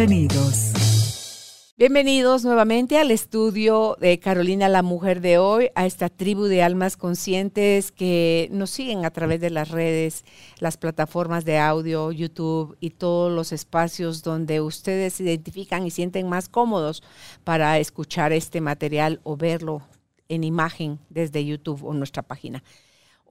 [0.00, 1.74] Bienvenidos.
[1.76, 6.96] Bienvenidos nuevamente al estudio de Carolina la Mujer de hoy, a esta tribu de almas
[6.96, 10.24] conscientes que nos siguen a través de las redes,
[10.58, 16.30] las plataformas de audio, YouTube y todos los espacios donde ustedes se identifican y sienten
[16.30, 17.02] más cómodos
[17.44, 19.82] para escuchar este material o verlo
[20.30, 22.62] en imagen desde YouTube o nuestra página.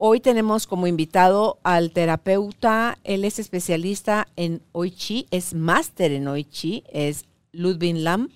[0.02, 6.84] Hoy tenemos como invitado al terapeuta, él es especialista en Oichi, es máster en Oichi,
[6.90, 8.30] es Ludwig Lam.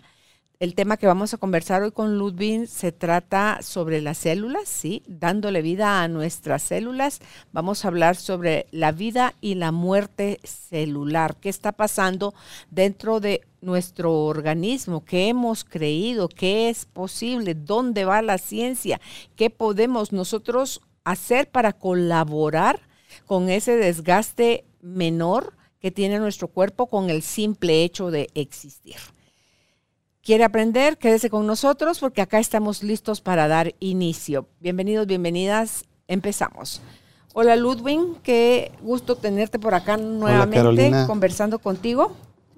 [0.60, 5.04] El tema que vamos a conversar hoy con Ludwig se trata sobre las células, ¿sí?
[5.06, 7.20] Dándole vida a nuestras células.
[7.50, 11.34] Vamos a hablar sobre la vida y la muerte celular.
[11.36, 12.34] ¿Qué está pasando
[12.70, 15.02] dentro de nuestro organismo?
[15.06, 16.28] ¿Qué hemos creído?
[16.28, 17.54] ¿Qué es posible?
[17.54, 19.00] ¿Dónde va la ciencia?
[19.34, 22.80] ¿Qué podemos nosotros hacer para colaborar
[23.26, 28.96] con ese desgaste menor que tiene nuestro cuerpo con el simple hecho de existir?
[30.24, 34.48] quiere aprender, quédese con nosotros porque acá estamos listos para dar inicio.
[34.58, 36.80] Bienvenidos, bienvenidas, empezamos.
[37.34, 42.12] Hola Ludwig, qué gusto tenerte por acá nuevamente conversando contigo.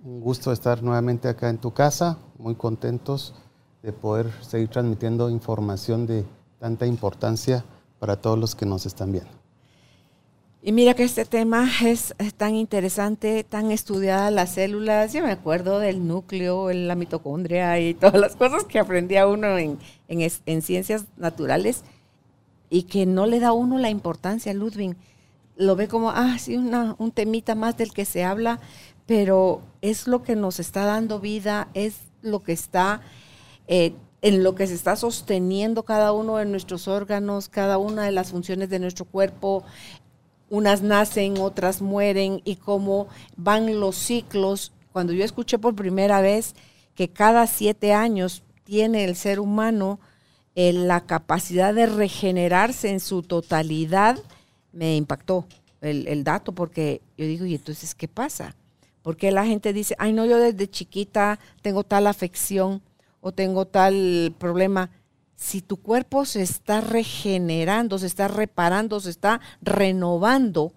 [0.05, 3.35] Un gusto estar nuevamente acá en tu casa, muy contentos
[3.83, 6.25] de poder seguir transmitiendo información de
[6.61, 7.65] tanta importancia
[7.99, 9.31] para todos los que nos están viendo.
[10.67, 15.13] Y mira que este tema es, tan interesante, tan estudiada las células.
[15.13, 19.79] Yo me acuerdo del núcleo, la mitocondria y todas las cosas que aprendía uno en,
[20.63, 21.85] ciencias naturales
[22.69, 24.97] y que no le da uno la importancia, Ludwig.
[25.57, 28.59] Lo ve como, ah, sí, un temita más del que se habla,
[29.07, 33.03] pero es lo que nos está dando vida, es lo que está,
[33.69, 38.13] eh, en lo que se está sosteniendo cada uno de nuestros órganos, cada una de
[38.13, 39.65] las funciones de nuestro cuerpo,
[40.49, 44.73] unas nacen, otras mueren y cómo van los ciclos.
[44.93, 46.55] Cuando yo escuché por primera vez
[46.95, 50.01] que cada siete años tiene el ser humano
[50.55, 54.19] eh, la capacidad de regenerarse en su totalidad,
[54.73, 55.47] me impactó
[55.83, 58.57] el, el, dato porque yo digo, ¿y entonces qué pasa?
[59.03, 62.81] Porque la gente dice, ay no, yo desde chiquita tengo tal afección
[63.27, 64.89] o tengo tal problema
[65.35, 70.75] si tu cuerpo se está regenerando, se está reparando, se está renovando,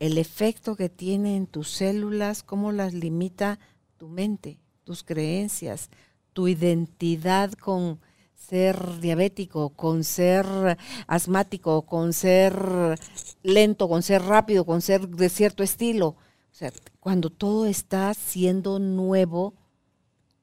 [0.00, 3.60] el efecto que tiene en tus células, cómo las limita
[3.98, 5.90] tu mente, tus creencias,
[6.32, 8.00] tu identidad con
[8.34, 10.76] ser diabético, con ser
[11.06, 12.98] asmático, con ser
[13.44, 16.08] lento, con ser rápido, con ser de cierto estilo.
[16.08, 19.54] O sea, cuando todo está siendo nuevo,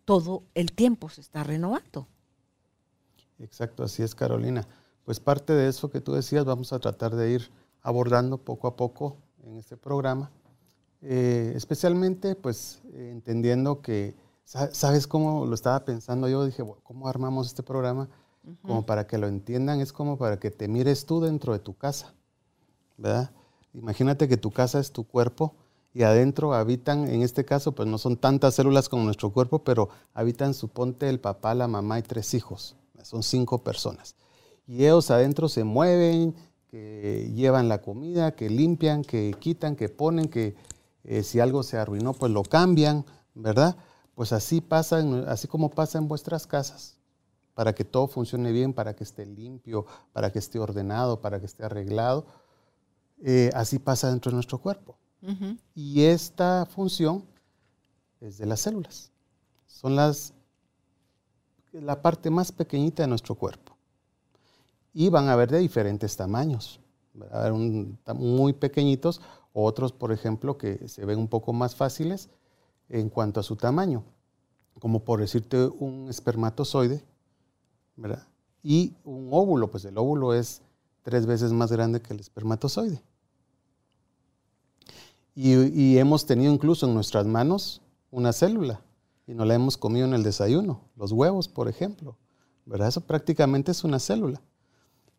[0.06, 2.08] todo el tiempo se está renovando.
[3.40, 4.68] Exacto, así es Carolina.
[5.04, 7.52] Pues parte de eso que tú decías vamos a tratar de ir
[7.82, 10.32] abordando poco a poco en este programa,
[11.02, 16.46] eh, especialmente pues entendiendo que, ¿sabes cómo lo estaba pensando yo?
[16.46, 18.10] Dije, ¿cómo armamos este programa?
[18.62, 21.76] Como para que lo entiendan, es como para que te mires tú dentro de tu
[21.76, 22.14] casa,
[22.98, 23.32] ¿verdad?
[23.74, 25.56] Imagínate que tu casa es tu cuerpo
[25.96, 29.88] y adentro habitan, en este caso, pues no son tantas células como nuestro cuerpo, pero
[30.14, 34.16] habitan, suponte, el papá, la mamá y tres hijos son cinco personas.
[34.68, 36.36] Y ellos adentro se mueven,
[36.68, 40.56] que llevan la comida, que limpian, que quitan, que ponen, que
[41.06, 43.78] eh, si algo se arruinó, pues lo cambian, ¿verdad?
[44.16, 46.98] Pues así pasa, así como pasa en vuestras casas,
[47.54, 51.46] para que todo funcione bien, para que esté limpio, para que esté ordenado, para que
[51.46, 52.26] esté arreglado.
[53.24, 54.98] Eh, así pasa dentro de nuestro cuerpo.
[55.74, 57.26] Y esta función
[58.22, 59.12] es de las células.
[59.66, 60.34] Son las
[61.82, 63.76] la parte más pequeñita de nuestro cuerpo.
[64.94, 66.80] Y van a haber de diferentes tamaños.
[67.14, 67.54] Van a haber
[68.16, 69.22] muy pequeñitos,
[69.54, 72.30] otros, por ejemplo, que se ven un poco más fáciles
[72.90, 74.04] en cuanto a su tamaño,
[74.80, 77.04] como por decirte un espermatozoide,
[77.96, 78.28] ¿verdad?
[78.62, 80.62] Y un óvulo, pues el óvulo es
[81.04, 83.02] tres veces más grande que el espermatozoide.
[85.36, 88.82] Y, y hemos tenido incluso en nuestras manos una célula,
[89.28, 90.82] y no la hemos comido en el desayuno.
[90.96, 92.16] Los huevos, por ejemplo.
[92.66, 92.88] ¿verdad?
[92.88, 94.42] Eso prácticamente es una célula.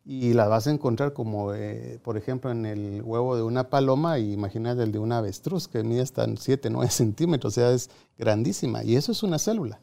[0.08, 4.20] y la vas a encontrar como, eh, por ejemplo, en el huevo de una paloma,
[4.20, 7.90] y imagínate el de una avestruz, que mide hasta 7, 9 centímetros, o sea, es
[8.16, 8.84] grandísima.
[8.84, 9.80] Y eso es una célula.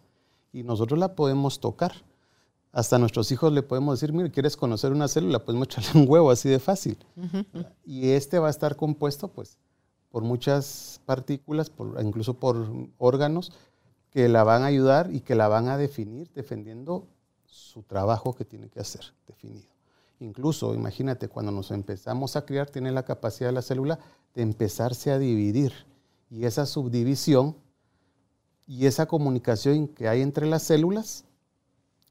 [0.53, 1.91] Y nosotros la podemos tocar.
[2.71, 5.43] Hasta a nuestros hijos le podemos decir, mire, ¿quieres conocer una célula?
[5.43, 6.97] Pues muéstrale un huevo así de fácil.
[7.85, 9.57] Y este va a estar compuesto, pues,
[10.13, 12.67] por muchas partículas, incluso por
[12.99, 13.51] órganos,
[14.11, 17.07] que la van a ayudar y que la van a definir, defendiendo
[17.47, 19.65] su trabajo que tiene que hacer, definido.
[20.19, 23.97] Incluso, imagínate, cuando nos empezamos a criar, tiene la capacidad de la célula
[24.35, 25.73] de empezarse a dividir.
[26.29, 27.55] Y esa subdivisión
[28.67, 31.25] y esa comunicación que hay entre las células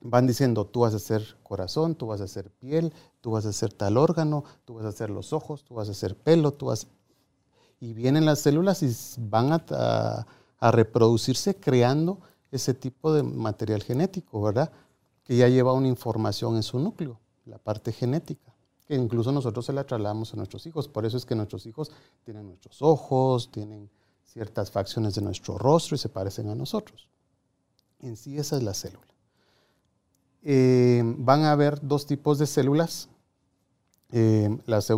[0.00, 3.52] van diciendo, tú vas a ser corazón, tú vas a ser piel, tú vas a
[3.52, 6.66] ser tal órgano, tú vas a ser los ojos, tú vas a ser pelo, tú
[6.66, 6.88] vas...
[7.82, 10.26] Y vienen las células y van a,
[10.60, 12.20] a reproducirse creando
[12.52, 14.70] ese tipo de material genético, ¿verdad?
[15.24, 18.54] Que ya lleva una información en su núcleo la parte genética,
[18.86, 20.86] que incluso nosotros se la trasladamos a nuestros hijos.
[20.86, 21.90] Por eso es que nuestros hijos
[22.24, 23.90] tienen nuestros ojos, tienen
[24.24, 27.08] ciertas facciones de nuestro rostro y se parecen a nosotros.
[28.00, 29.06] En sí esa es la célula.
[30.42, 33.08] Eh, van a haber dos tipos de células.
[34.10, 34.90] Eh, las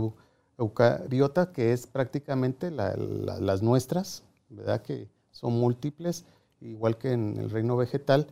[0.59, 4.83] eucariotas, que es prácticamente las nuestras, ¿verdad?
[4.83, 6.25] que son múltiples,
[6.61, 8.27] igual que en el reino vegetal,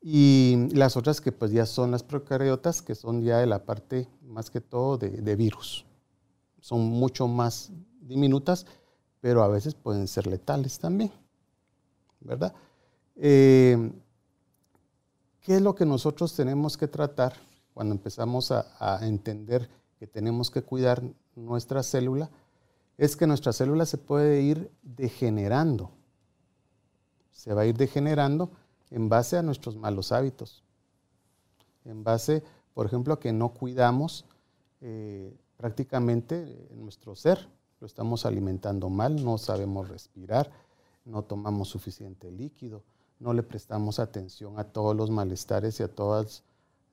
[0.00, 4.06] y las otras que pues ya son las procariotas, que son ya de la parte
[4.22, 5.86] más que todo de, virus.
[6.60, 7.72] Son mucho más
[8.02, 8.66] diminutas,
[9.20, 11.10] pero a veces pueden ser letales también,
[12.20, 12.54] ¿verdad?
[13.16, 13.92] Eh,
[15.40, 17.34] ¿Qué es lo que nosotros tenemos que tratar
[17.74, 21.02] cuando empezamos a, entender que tenemos que cuidar
[21.36, 22.30] nuestra célula?
[22.96, 25.90] Es que nuestra célula se puede ir degenerando.
[27.32, 28.50] Se va a ir degenerando
[28.90, 30.62] en base a nuestros malos hábitos,
[31.84, 32.42] en base,
[32.74, 34.24] por ejemplo, a que no cuidamos
[34.80, 37.48] eh, prácticamente nuestro ser,
[37.80, 40.50] lo estamos alimentando mal, no sabemos respirar,
[41.04, 42.82] no tomamos suficiente líquido,
[43.18, 46.44] no le prestamos atención a todos los malestares y a todas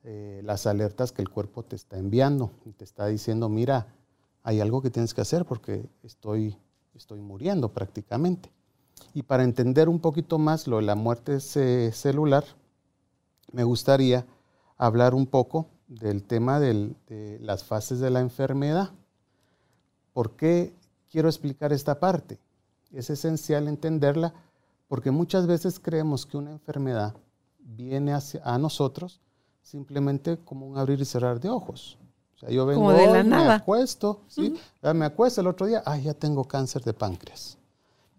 [0.04, 3.94] eh, las alertas que el cuerpo te está enviando y te está diciendo, mira,
[4.42, 6.56] hay algo que tienes que hacer porque estoy,
[6.94, 8.50] estoy muriendo prácticamente.
[9.14, 12.44] Y para entender un poquito más lo de la muerte celular,
[13.52, 14.26] me gustaría
[14.76, 16.94] hablar un poco del tema de
[17.40, 18.90] las fases de la enfermedad.
[20.12, 20.74] ¿Por qué
[21.10, 22.38] quiero explicar esta parte?
[22.92, 24.34] Es esencial entenderla
[24.88, 27.14] porque muchas veces creemos que una enfermedad
[27.58, 29.20] viene a nosotros
[29.62, 31.98] simplemente como un abrir y cerrar de ojos.
[32.48, 34.54] Yo vengo de la me acuesto, ¿sí?
[34.94, 37.56] me acuesto el otro día, ay, ya tengo cáncer de páncreas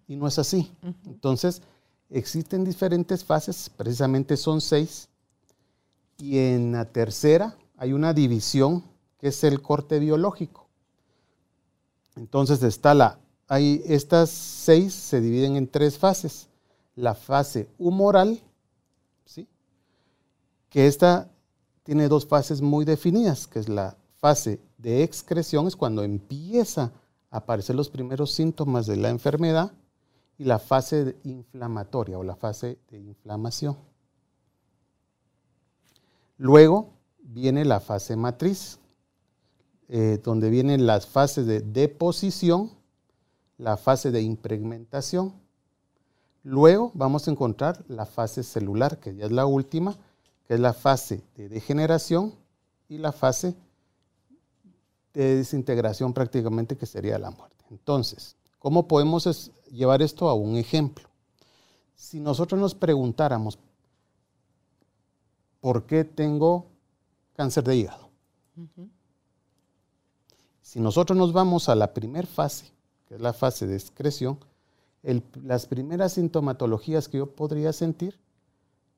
[0.07, 0.71] y no es así.
[1.05, 1.61] Entonces,
[2.09, 5.09] existen diferentes fases, precisamente son seis,
[6.17, 8.83] y en la tercera hay una división
[9.19, 10.67] que es el corte biológico.
[12.15, 16.47] Entonces está la, hay, estas seis se dividen en tres fases.
[16.95, 18.39] La fase humoral,
[19.25, 19.47] ¿sí?
[20.69, 21.31] que esta
[21.81, 26.93] tiene dos fases muy definidas, que es la fase de excreción, es cuando empieza
[27.29, 29.73] a aparecer los primeros síntomas de la enfermedad,
[30.37, 33.75] y la fase inflamatoria o la fase de inflamación.
[36.37, 38.79] Luego viene la fase matriz,
[39.89, 42.71] eh, donde vienen las fases de deposición,
[43.57, 45.33] la fase de impregmentación.
[46.43, 49.97] Luego vamos a encontrar la fase celular, que ya es la última,
[50.47, 52.33] que es la fase de degeneración
[52.87, 53.57] y la fase
[55.13, 57.65] de desintegración prácticamente, que sería la muerte.
[57.69, 59.25] Entonces, ¿cómo podemos
[59.73, 61.09] llevar esto a un ejemplo.
[61.95, 63.57] Si nosotros nos preguntáramos,
[65.59, 66.67] ¿por qué tengo
[67.35, 68.09] cáncer de hígado?
[70.61, 72.71] Si nosotros nos vamos a la primera fase,
[73.07, 74.39] que es la fase de excreción,
[75.43, 78.19] las primeras sintomatologías que yo podría sentir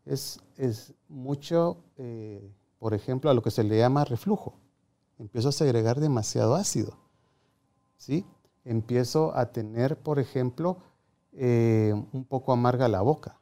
[0.05, 4.53] es, es mucho, eh, por ejemplo, a lo que se le llama reflujo.
[5.19, 6.97] Empiezo a segregar demasiado ácido.
[7.97, 8.25] ¿sí?
[8.65, 10.77] empiezo a tener, por ejemplo,
[11.33, 13.37] eh, un poco amarga la boca.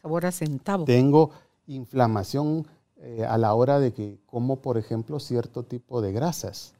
[0.00, 0.84] Sabor a centavo.
[0.84, 1.30] Tengo
[1.66, 6.74] inflamación eh, a la hora de que como, por ejemplo, cierto tipo de grasas.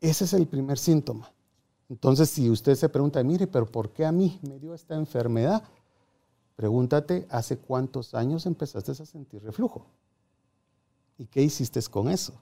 [0.00, 1.32] Ese es el primer síntoma.
[1.88, 5.62] Entonces, si usted se pregunta, mire, pero ¿por qué a mí me dio esta enfermedad?
[6.54, 9.86] Pregúntate, ¿hace cuántos años empezaste a sentir reflujo?
[11.18, 12.32] ¿Y qué hiciste con eso?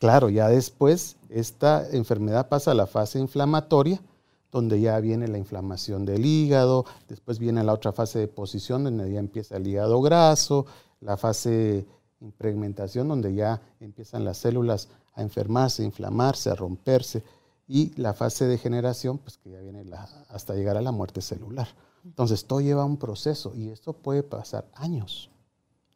[0.00, 4.02] Claro, ya después esta enfermedad pasa a la fase inflamatoria,
[4.50, 9.12] donde ya viene la inflamación del hígado, después viene la otra fase de posición, donde
[9.12, 10.66] ya empieza el hígado graso,
[11.00, 11.86] la fase
[12.20, 17.22] impregmentación, donde ya empiezan las células a enfermarse, a inflamarse, a romperse,
[17.68, 19.84] y la fase de generación, pues que ya viene
[20.28, 21.68] hasta llegar a la muerte celular.
[22.04, 25.30] Entonces, todo lleva un proceso y esto puede pasar años,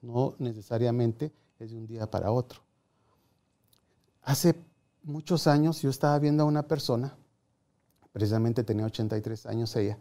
[0.00, 2.60] no necesariamente es de un día para otro.
[4.22, 4.54] Hace
[5.02, 7.16] muchos años yo estaba viendo a una persona,
[8.12, 9.98] precisamente tenía 83 años ella,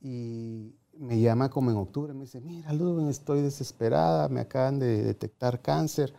[0.00, 5.02] y me llama como en octubre, me dice, mira Ludwig, estoy desesperada, me acaban de
[5.02, 6.14] detectar cáncer.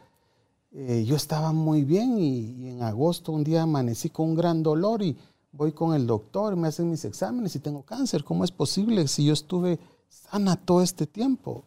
[0.71, 5.01] Eh, yo estaba muy bien y, en agosto un día amanecí con un gran dolor
[5.01, 5.17] y
[5.51, 8.23] voy con el doctor, me hacen mis exámenes y tengo cáncer.
[8.23, 11.65] ¿Cómo es posible si yo estuve sana todo este tiempo?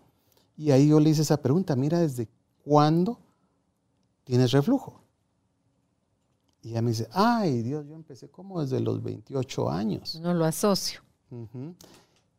[0.56, 2.28] Y ahí yo le hice esa pregunta, mira, ¿desde
[2.64, 3.18] cuándo
[4.24, 5.00] tienes reflujo?
[6.62, 10.18] Y ella me dice, ay Dios, yo empecé como desde los 28 años.
[10.20, 11.00] No lo asocio.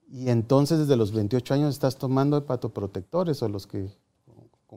[0.08, 3.90] Y entonces desde los 28 años estás tomando hepatoprotectores o los que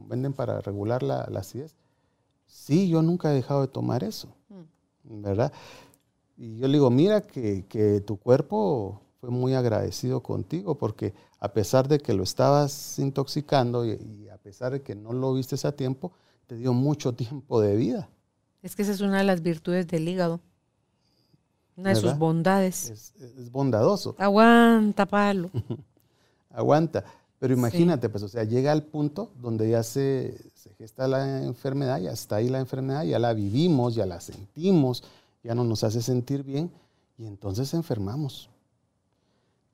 [0.07, 1.75] venden para regular la, acidez.
[2.47, 5.23] Sí, yo nunca he dejado de tomar eso, mm.
[5.23, 5.53] ¿verdad?
[6.37, 11.89] Y yo le digo, mira que, tu cuerpo fue muy agradecido contigo porque a pesar
[11.89, 16.13] de que lo estabas intoxicando y, a pesar de que no lo viste a tiempo,
[16.47, 18.09] te dio mucho tiempo de vida.
[18.63, 20.41] Es que esa es una de las virtudes del hígado.
[21.77, 22.91] Una de sus bondades.
[22.91, 24.17] Es, bondadoso.
[24.19, 25.49] Aguanta, palo.
[26.51, 27.05] Aguanta.
[27.39, 32.01] Pero imagínate, pues, o sea, llega al punto donde ya se, se, gesta la enfermedad,
[32.01, 35.05] ya está ahí la enfermedad, ya la vivimos, ya la sentimos,
[35.45, 36.73] ya no nos hace sentir bien
[37.17, 38.51] y entonces enfermamos.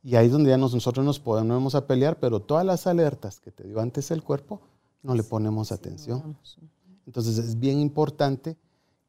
[0.04, 3.50] Y ahí es donde ya nosotros nos podemos a pelear, pero todas las alertas que
[3.50, 4.60] te dio antes el cuerpo,
[5.02, 6.36] no le ponemos atención.
[7.06, 8.58] Entonces es bien importante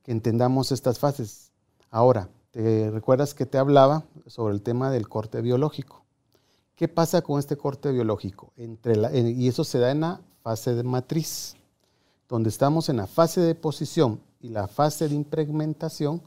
[0.03, 1.51] que entendamos estas fases.
[1.91, 6.05] Ahora, ¿te recuerdas que te hablaba sobre el tema del corte biológico?
[6.77, 8.53] ¿Qué pasa con este corte biológico?
[8.55, 8.95] Entre
[9.31, 11.57] y eso se da en la fase de matriz,
[12.29, 16.21] donde estamos en la fase de posición y la fase de impregmentación,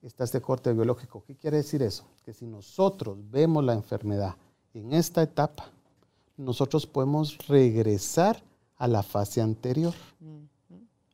[0.00, 1.22] está este corte biológico.
[1.26, 2.04] ¿Qué quiere decir eso?
[2.26, 4.34] Que si nosotros vemos la enfermedad
[4.74, 5.70] en esta etapa,
[6.36, 8.42] nosotros podemos regresar
[8.78, 9.94] a la fase anterior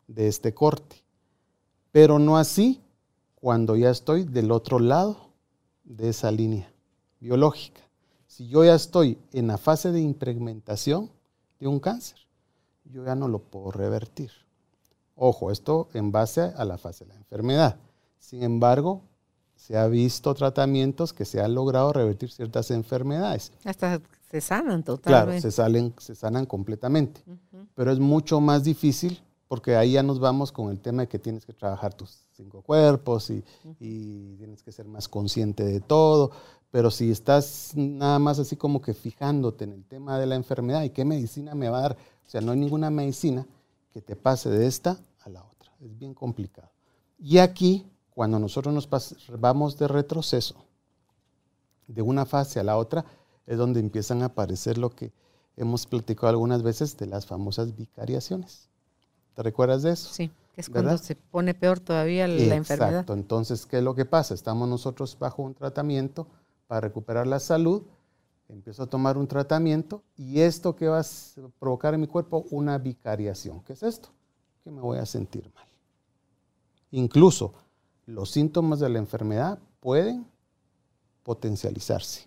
[0.07, 0.97] de este corte.
[1.91, 2.81] Pero no así
[3.35, 5.19] cuando ya estoy del otro lado
[5.85, 6.73] de esa línea
[7.21, 7.83] biológica.
[8.27, 11.11] Si yo ya estoy en la fase de impregmentación
[11.61, 12.21] de un cáncer,
[12.85, 14.31] yo ya no lo puedo revertir.
[15.15, 17.77] Ojo, esto en base a la fase de la enfermedad.
[18.19, 19.03] Sin embargo,
[19.63, 23.53] se ha visto tratamientos que se han logrado revertir ciertas enfermedades.
[23.65, 25.27] Hasta se sanan totalmente.
[25.27, 27.23] Claro, se, salen, se sanan completamente.
[27.77, 31.21] Pero es mucho más difícil porque ahí ya nos vamos con el tema de que
[31.21, 33.45] tienes que trabajar tus cinco cuerpos y,
[33.79, 36.33] tienes que ser más consciente de todo.
[36.73, 40.83] Pero si estás nada más así como que fijándote en el tema de la enfermedad
[40.83, 41.93] y qué medicina me va a dar,
[42.27, 43.47] o sea, no hay ninguna medicina
[43.93, 45.71] que te pase de esta a la otra.
[45.81, 46.71] Es bien complicado.
[47.17, 48.89] Y aquí, cuando nosotros nos
[49.39, 50.65] vamos de retroceso
[51.87, 53.05] de una fase a la otra,
[53.47, 55.13] es donde empiezan a aparecer lo que
[55.57, 58.69] hemos platicado algunas veces de las famosas vicariaciones.
[59.35, 60.13] ¿Te recuerdas de eso?
[60.13, 62.91] Sí, que es cuando se pone peor todavía la enfermedad.
[62.91, 64.35] Exacto, entonces, ¿qué es lo que pasa?
[64.35, 66.27] Estamos nosotros bajo un tratamiento
[66.67, 67.83] para recuperar la salud,
[68.49, 71.07] empiezo a tomar un tratamiento y esto que va a
[71.59, 73.63] provocar en mi cuerpo una vicariación.
[73.63, 74.11] ¿Qué es esto?
[74.63, 75.67] Que me voy a sentir mal.
[76.91, 77.55] Incluso
[78.07, 80.27] los síntomas de la enfermedad pueden
[81.23, 82.27] potencializarse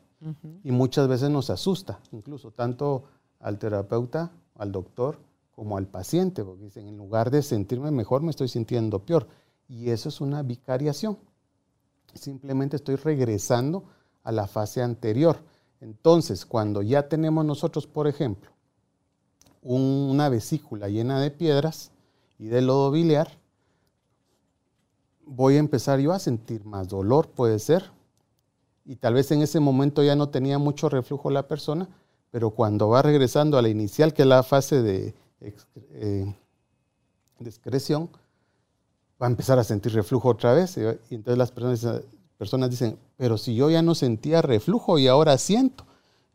[0.64, 3.04] y muchas veces nos asusta, incluso tanto
[3.40, 5.20] al terapeuta, al doctor,
[5.56, 9.28] como al paciente, porque dicen, en lugar de sentirme mejor, me estoy sintiendo peor.
[9.70, 11.18] Y eso es una vicariación.
[12.14, 13.86] Simplemente estoy regresando
[14.24, 15.38] a la fase anterior.
[15.80, 18.52] Entonces, cuando ya tenemos nosotros, por ejemplo,
[19.62, 21.92] una vesícula llena de piedras
[22.38, 23.40] y de lodo biliar,
[25.26, 27.92] voy a empezar yo a sentir más dolor, puede ser.
[28.86, 31.90] Y tal vez en ese momento ya no tenía mucho reflujo la persona,
[32.32, 36.36] pero cuando va regresando a la inicial, que es la fase de, eh,
[37.40, 38.10] excreción,
[39.22, 40.78] va a empezar a sentir reflujo otra vez.
[40.78, 42.04] Y entonces las personas,
[42.38, 45.86] personas dicen, pero si yo ya no sentía reflujo y ahora siento,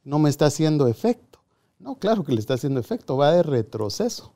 [0.05, 1.39] no me está haciendo efecto.
[1.79, 4.33] No, claro que le está haciendo efecto, va de retroceso.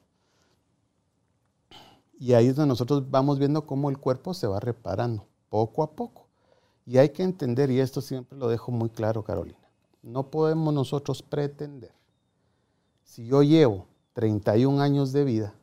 [2.25, 5.91] Y ahí es donde nosotros vamos viendo cómo el cuerpo se va reparando, poco a
[5.91, 6.27] poco.
[6.87, 9.69] Y hay que entender, y esto siempre lo dejo muy claro, Carolina,
[10.03, 11.93] no podemos nosotros pretender,
[13.03, 15.55] si yo llevo 31 años de vida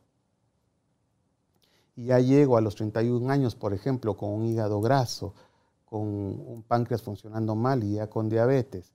[1.96, 5.34] y ya llego a los 31 años, por ejemplo, con un hígado graso,
[5.84, 8.92] con un páncreas funcionando mal y ya con diabetes,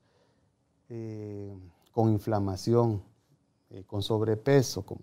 [0.88, 1.54] eh,
[1.92, 3.04] con inflamación,
[3.72, 5.00] eh, con sobrepeso, con,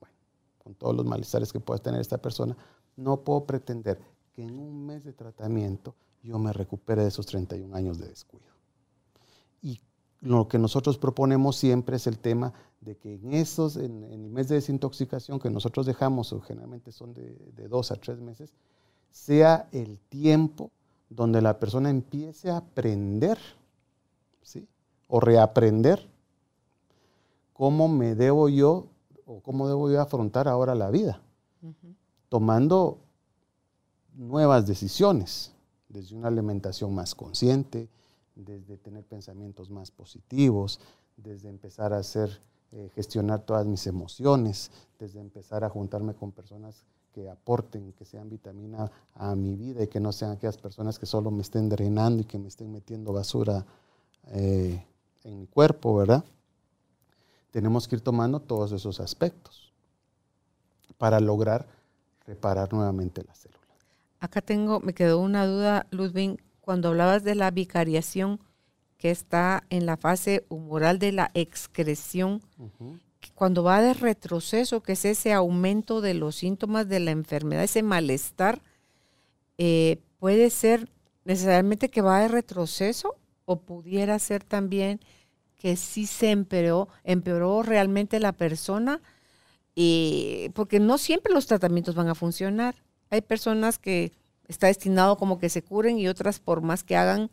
[0.65, 2.57] con todos los malestares que pueda tener esta persona,
[2.97, 4.01] no puedo pretender
[4.35, 8.49] que en un mes de tratamiento yo me recupere de esos 31 años de descuido.
[9.63, 9.79] Y
[10.23, 14.49] lo que nosotros proponemos siempre es el tema de que en, esos, en, el mes
[14.49, 18.55] de desintoxicación que nosotros dejamos, generalmente son de, de dos a tres meses,
[19.11, 20.71] sea el tiempo
[21.11, 23.39] donde la persona empiece a aprender,
[24.43, 24.67] ¿sí?
[25.09, 26.09] O reaprender
[27.53, 28.89] cómo me debo yo
[29.27, 31.21] o cómo debo yo afrontar ahora la vida,
[32.29, 32.99] tomando
[34.15, 35.53] nuevas decisiones,
[35.89, 37.89] desde una alimentación más consciente,
[38.35, 40.81] desde tener pensamientos más positivos,
[41.17, 42.41] desde empezar a hacer,
[42.73, 48.29] eh, gestionar todas mis emociones, desde empezar a juntarme con personas que aporten, que sean
[48.29, 52.23] vitamina a mi vida y que no sean aquellas personas que solo me estén drenando
[52.23, 53.65] y que me estén metiendo basura
[54.33, 54.85] eh,
[55.23, 56.25] en mi cuerpo, ¿verdad?
[57.55, 59.73] Tenemos que ir tomando todos esos aspectos
[60.99, 61.69] para lograr
[62.27, 63.61] reparar nuevamente la célula.
[64.19, 68.41] Acá tengo, me quedó una duda, Ludwig, cuando hablabas de la vicariación
[68.99, 72.43] que está en la fase humoral de la excreción,
[73.37, 77.85] cuando va de retroceso, que es ese aumento de los síntomas de la enfermedad, ese
[77.85, 78.63] malestar,
[79.59, 80.91] eh, puede ser
[81.25, 84.99] necesariamente que va de retroceso o pudiera ser también
[85.59, 89.01] que sí se empeoró, empeoró realmente la persona,
[89.75, 92.77] y, porque no siempre los tratamientos van a funcionar.
[93.11, 94.13] Hay personas que
[94.47, 97.31] está destinado como que se curen y otras por más que hagan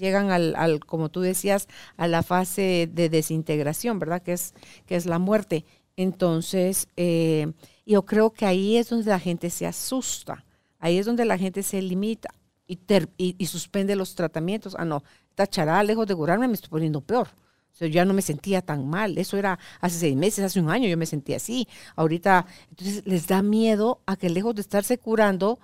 [0.00, 4.22] llegan al, como tú decías, a la fase de desintegración, ¿verdad?
[4.22, 4.54] Que es,
[4.86, 5.64] que es la muerte.
[5.96, 7.52] Entonces, eh,
[7.84, 10.44] yo creo que ahí es donde la gente se asusta,
[10.78, 12.34] ahí es donde la gente se limita
[12.66, 12.78] y,
[13.18, 14.74] y, suspende los tratamientos.
[14.78, 17.28] Ah, no, esta charada, lejos de curarme, me estoy poniendo peor.
[17.72, 19.16] O sea, ya no me sentía tan mal.
[19.16, 21.68] Eso era hace seis meses, hace un año yo me sentía así.
[21.96, 25.58] Ahorita, entonces les da miedo a que lejos de estarse curando,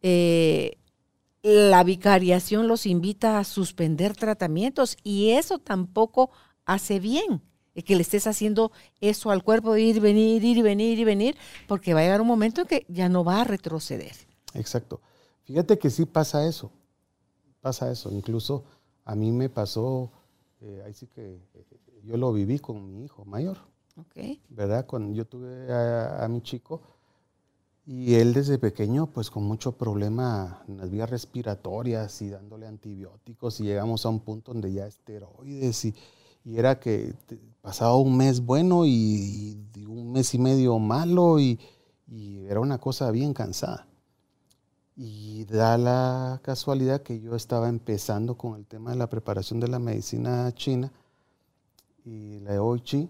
[0.00, 0.78] eh,
[1.42, 6.30] la vicariación los invita a suspender tratamientos y eso tampoco
[6.64, 7.42] hace bien.
[7.74, 11.36] Que le estés haciendo eso al cuerpo ir, venir, ir, venir, y venir,
[11.66, 14.12] porque va a llegar un momento en que ya no va a retroceder.
[14.52, 15.00] Exacto.
[15.44, 16.70] Fíjate que sí pasa eso.
[17.62, 18.10] Pasa eso.
[18.12, 18.64] Incluso
[19.04, 20.10] a mí me pasó,
[20.60, 21.64] eh, ahí sí que eh,
[22.04, 23.58] yo lo viví con mi hijo mayor.
[23.96, 24.40] Okay.
[24.48, 24.86] ¿Verdad?
[24.86, 26.80] Cuando yo tuve a mi chico,
[27.84, 33.58] y él desde pequeño, pues con mucho problema en las vías respiratorias y dándole antibióticos
[33.60, 35.94] y llegamos a un punto donde ya esteroides y,
[36.44, 37.12] y era que
[37.60, 41.58] pasaba un mes bueno y, un mes y medio malo y,
[42.06, 43.88] y, era una cosa bien cansada.
[44.96, 49.68] Y da la casualidad que yo estaba empezando con el tema de la preparación de
[49.68, 50.92] la medicina china
[52.04, 53.08] y la Oichi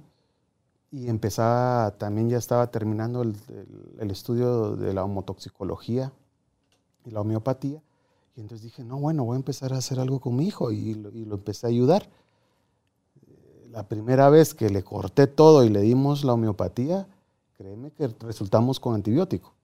[0.93, 6.13] y empezaba, también ya estaba terminando el, estudio de la homotoxicología
[7.07, 7.83] y la homeopatía.
[8.37, 10.95] Y entonces dije, no, bueno, voy a empezar a hacer algo con mi hijo y
[10.95, 12.11] lo, y lo empecé a ayudar.
[13.71, 17.09] La primera vez que le corté todo y le dimos la homeopatía,
[17.57, 19.55] créeme que resultamos con antibiótico,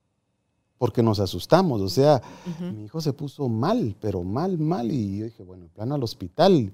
[0.79, 1.81] porque nos asustamos.
[1.81, 2.23] O sea,
[2.61, 4.91] mi hijo se puso mal, pero mal, mal.
[4.91, 6.73] Y yo dije, bueno, en plano al hospital.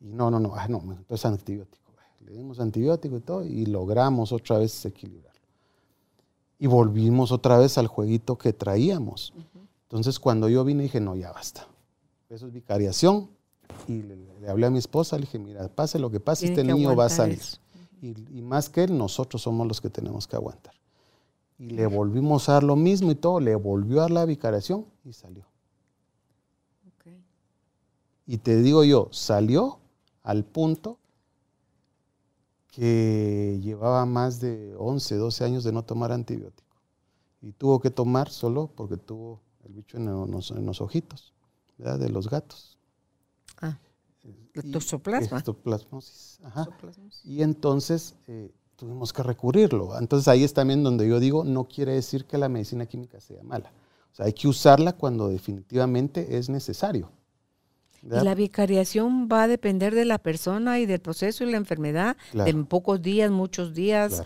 [0.00, 1.84] Y no, no, no, ah, no, entonces antibiótico
[2.24, 5.40] le dimos antibiótico y todo, y logramos otra vez equilibrarlo.
[6.58, 9.34] Y volvimos otra vez al jueguito que traíamos.
[9.82, 11.66] Entonces, cuando yo vine, dije, no, ya basta.
[12.30, 13.28] Eso es vicariación.
[13.86, 16.96] Y le, hablé a mi esposa, le dije, mira, pase lo que pase, este niño
[16.96, 17.40] va a salir.
[18.00, 20.74] Y, más que él, nosotros somos los que tenemos que aguantar.
[21.58, 24.86] Y le volvimos a dar lo mismo y todo, le volvió a dar la vicariación
[25.04, 25.46] y salió.
[28.26, 29.80] Y te digo yo, salió
[30.22, 30.98] al punto
[32.68, 36.76] que llevaba más de 11, 12 años de no tomar antibiótico.
[37.42, 41.34] Y tuvo que tomar solo porque tuvo el bicho en los, ojitos,
[41.76, 41.98] ¿verdad?
[41.98, 42.78] De los gatos.
[43.60, 43.78] Ah,
[44.72, 45.42] toxoplasma.
[45.42, 46.40] Toxoplasmosis.
[46.42, 46.66] Ajá.
[47.24, 49.98] Y entonces eh, tuvimos que recurrirlo.
[49.98, 53.42] Entonces ahí es también donde yo digo, no quiere decir que la medicina química sea
[53.42, 53.72] mala.
[54.12, 57.10] O sea, hay que usarla cuando definitivamente es necesario.
[58.02, 62.16] Y la vicariación va a depender de la persona y del proceso y la enfermedad,
[62.32, 64.22] de pocos días, muchos días.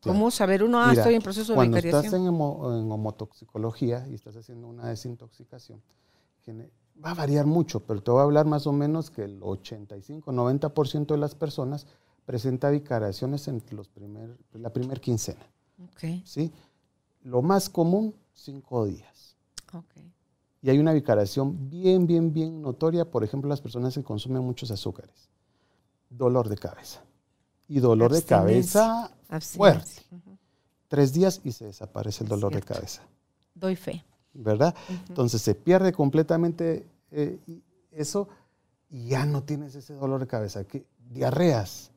[0.00, 2.10] ¿Cómo saber uno, ah, estoy en proceso de vicariación?
[2.10, 5.82] Cuando estás en, homotoxicología y estás haciendo una desintoxicación,
[7.04, 11.06] va a variar mucho, pero te voy a hablar más o menos que el 85-90%
[11.06, 11.86] de las personas
[12.26, 15.46] presenta vicariaciones en los primer, la primera quincena.
[15.92, 16.22] Okay.
[16.26, 16.52] ¿sí?
[17.22, 19.36] Lo más común, cinco días.
[19.72, 20.12] Okay.
[20.60, 24.70] Y hay una vicariación bien, bien, bien notoria, por ejemplo, las personas que consumen muchos
[24.70, 25.30] azúcares.
[26.10, 27.02] Dolor de cabeza.
[27.68, 29.10] Y dolor de cabeza
[29.40, 30.02] fuerte.
[30.88, 33.02] tres días y se desaparece el dolor de cabeza.
[33.54, 34.04] Doy fe.
[34.34, 34.74] ¿Verdad?
[35.08, 37.38] Entonces se pierde completamente eh,
[37.90, 38.28] eso
[38.90, 40.64] y ya no tienes ese dolor de cabeza.
[41.10, 41.90] Diarreas.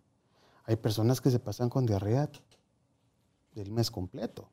[0.70, 2.30] Hay personas que se pasan con diarrea
[3.56, 4.48] del mes completo.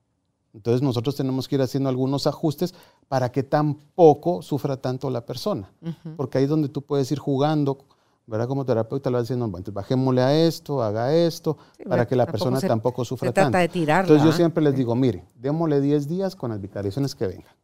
[0.54, 2.74] Entonces nosotros tenemos que ir haciendo algunos ajustes
[3.06, 5.70] para que tampoco sufra tanto la persona.
[6.16, 7.84] Porque ahí es donde tú puedes ir jugando,
[8.26, 8.48] ¿verdad?
[8.48, 12.62] Como terapeuta le vas diciendo, bueno, bajémosle a esto, haga esto, para que la persona
[12.62, 13.58] tampoco sufra se trata tanto.
[13.58, 14.10] de tirarla.
[14.10, 17.54] Entonces yo siempre les digo, mire, démosle 10 días con las vicariaciones que vengan.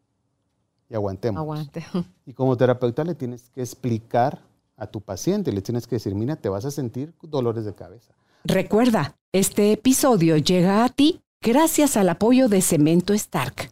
[0.91, 1.41] Y aguantemos.
[1.41, 1.87] Aguante.
[2.27, 4.43] Y como terapeuta le tienes que explicar
[4.77, 8.13] a tu paciente, le tienes que decir, mira, te vas a sentir dolores de cabeza.
[8.45, 13.71] Recuerda, este episodio llega a ti gracias al apoyo de Cemento Stark.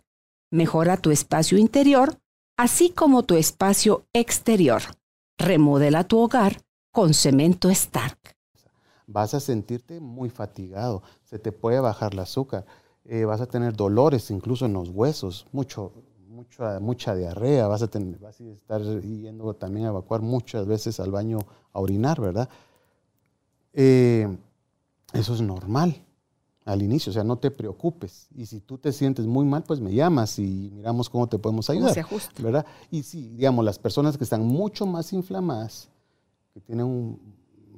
[0.53, 2.21] Mejora tu espacio interior,
[2.57, 4.81] así como tu espacio exterior.
[5.39, 8.37] Remodela tu hogar con Cemento Stark.
[9.09, 12.65] Vas a sentirte muy fatigado, se te puede bajar el azúcar,
[13.05, 15.93] eh, vas a tener dolores incluso en los huesos, mucho,
[16.29, 21.01] mucha, mucha diarrea, vas a, tener, vas a estar yendo también a evacuar muchas veces
[21.01, 21.41] al baño
[21.73, 22.49] a orinar, ¿verdad?
[23.73, 24.29] Eh,
[25.13, 26.05] eso es normal
[26.65, 28.29] al inicio, o sea, no te preocupes.
[28.35, 31.69] Y si tú te sientes muy mal, pues me llamas y miramos cómo te podemos
[31.71, 31.95] ayudar.
[31.95, 32.43] se ajusta?
[32.43, 32.67] ¿verdad?
[32.91, 35.89] Y sí, digamos, las personas que están mucho más inflamadas,
[36.53, 37.19] que tienen un,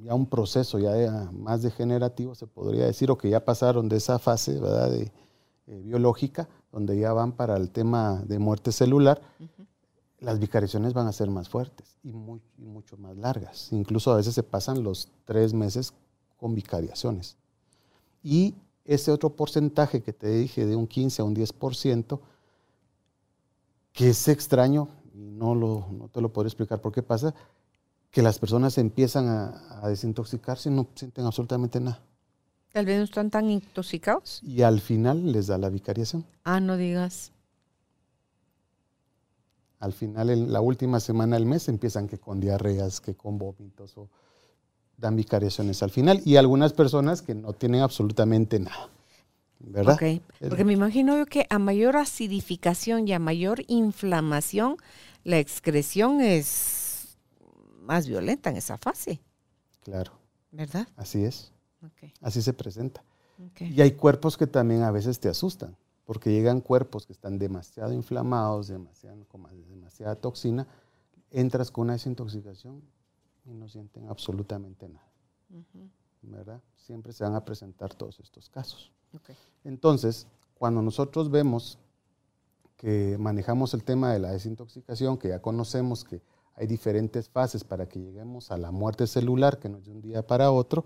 [0.03, 4.19] ya un proceso ya más degenerativo, se podría decir, o que ya pasaron de esa
[4.19, 4.91] fase ¿verdad?
[4.91, 5.13] De,
[5.69, 9.23] eh, biológica, donde ya van para el tema de muerte celular,
[10.19, 13.73] las vicariaciones van a ser más fuertes y, muy, y mucho más largas.
[13.73, 15.95] Incluso a veces se pasan los tres meses
[16.43, 17.37] con vicariaciones.
[18.21, 22.19] Y ese otro porcentaje que te dije de un 15 a un 10%,
[23.93, 27.33] que es extraño, y no, lo, no te lo puedo explicar por qué pasa,
[28.11, 32.03] que las personas empiezan a, a desintoxicarse y no sienten absolutamente nada.
[32.73, 34.41] Tal vez no están tan intoxicados.
[34.43, 36.27] Y al final les da la vicariación.
[36.43, 37.31] Ah, no digas.
[39.79, 43.97] Al final, en la última semana del mes, empiezan que con diarreas, que con vómitos
[43.97, 44.09] o
[44.97, 46.21] dan vicariaciones al final.
[46.25, 48.89] Y algunas personas que no tienen absolutamente nada.
[49.65, 49.95] ¿Verdad?
[49.95, 54.77] Ok, porque me imagino yo que a mayor acidificación y a mayor inflamación,
[55.23, 57.17] la excreción es
[57.81, 59.21] más violenta en esa fase.
[59.85, 60.13] Claro.
[60.51, 60.89] ¿Verdad?
[60.97, 61.53] Así es.
[61.95, 62.13] Okay.
[62.21, 63.05] Así se presenta.
[63.51, 63.73] Okay.
[63.73, 67.93] Y hay cuerpos que también a veces te asustan, porque llegan cuerpos que están demasiado
[67.93, 70.67] inflamados, demasiado, con demasiada toxina,
[71.31, 72.83] entras con una desintoxicación
[73.45, 75.09] y no sienten absolutamente nada.
[75.51, 75.91] Uh -huh.
[76.23, 76.63] ¿Verdad?
[76.77, 78.93] Siempre se van a presentar todos estos casos.
[79.13, 79.37] Okay.
[79.65, 81.79] Entonces, cuando nosotros vemos
[82.77, 86.23] que manejamos el tema de la desintoxicación, que ya conocemos que
[86.55, 90.01] hay diferentes fases para que lleguemos a la muerte celular, que no es de un
[90.01, 90.85] día para otro,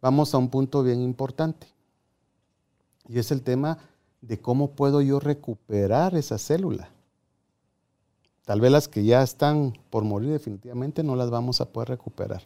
[0.00, 1.68] vamos a un punto bien importante.
[3.08, 3.78] Y es el tema
[4.20, 6.90] de cómo puedo yo recuperar esa célula.
[8.46, 12.42] Tal vez las que ya están por morir definitivamente no las vamos a poder recuperar.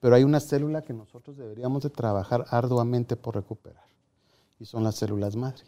[0.00, 3.84] Pero hay una célula que nosotros deberíamos de trabajar arduamente por recuperar.
[4.58, 5.64] Y son las células madre.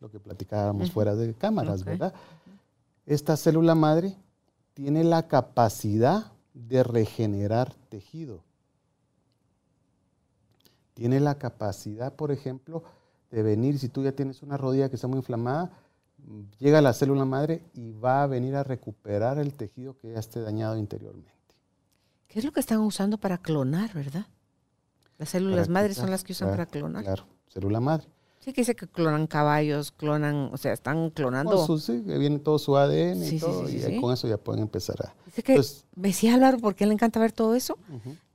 [0.00, 0.92] Lo que platicábamos uh -huh.
[0.92, 1.94] fuera de cámaras, okay.
[1.94, 2.14] ¿verdad?
[3.06, 4.14] Esta célula madre
[4.74, 8.42] tiene la capacidad de regenerar tejido.
[10.92, 12.82] Tiene la capacidad, por ejemplo,
[13.30, 15.70] de venir, si tú ya tienes una rodilla que está muy inflamada,
[16.58, 20.40] llega la célula madre y va a venir a recuperar el tejido que ya esté
[20.40, 21.30] dañado interiormente.
[22.28, 24.26] ¿Qué es lo que están usando para clonar, verdad?
[25.18, 27.04] Las células Para madres quitar, son las que usan claro, para clonar.
[27.04, 28.06] Claro, célula madre.
[28.40, 31.56] Sí, que dice que clonan caballos, clonan, o sea, están clonando.
[31.56, 34.14] Con su- sí, que viene todo su ADN Sí, y todo, sí, y sí, con
[34.14, 35.14] eso ya pueden empezar a...
[35.26, 37.76] Dice que, Entonces, me decía Álvaro, porque a él le encanta ver todo eso,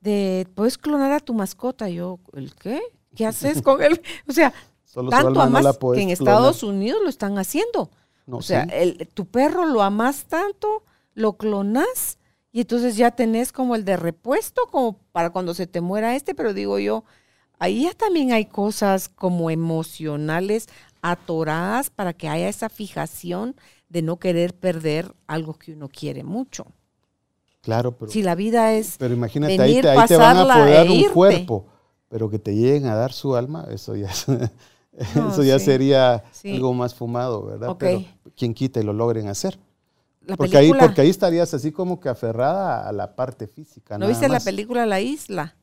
[0.01, 1.89] de, puedes clonar a tu mascota.
[1.89, 2.81] Yo, ¿el qué?
[3.15, 3.99] ¿Qué haces con él?
[4.27, 4.53] O sea,
[4.95, 6.09] Solo tanto alma no amas la que en clonar.
[6.09, 7.91] Estados Unidos lo están haciendo.
[8.25, 8.69] No, o sea, sí.
[8.73, 12.17] el, tu perro lo amas tanto, lo clonas
[12.51, 16.33] y entonces ya tenés como el de repuesto, como para cuando se te muera este,
[16.33, 17.03] pero digo yo,
[17.59, 20.67] ahí ya también hay cosas como emocionales
[21.01, 23.55] atoradas para que haya esa fijación
[23.89, 26.65] de no querer perder algo que uno quiere mucho.
[27.61, 30.55] Claro, pero, Si la vida es pero imagínate, ahí te, ahí te van a pasarla
[30.55, 31.65] apoderar e un cuerpo,
[32.07, 34.25] pero que te lleguen a dar su alma, eso ya, es-
[35.13, 36.53] No, eso ya sí, sería sí.
[36.55, 37.75] algo más fumado, ¿verdad?
[37.77, 38.03] Pero
[38.35, 39.59] quien quita y lo logren hacer.
[40.21, 43.97] la Porque ahí, porque ahí estarías así como que aferrada a la parte física.
[43.97, 45.55] ¿No viste la película La Isla?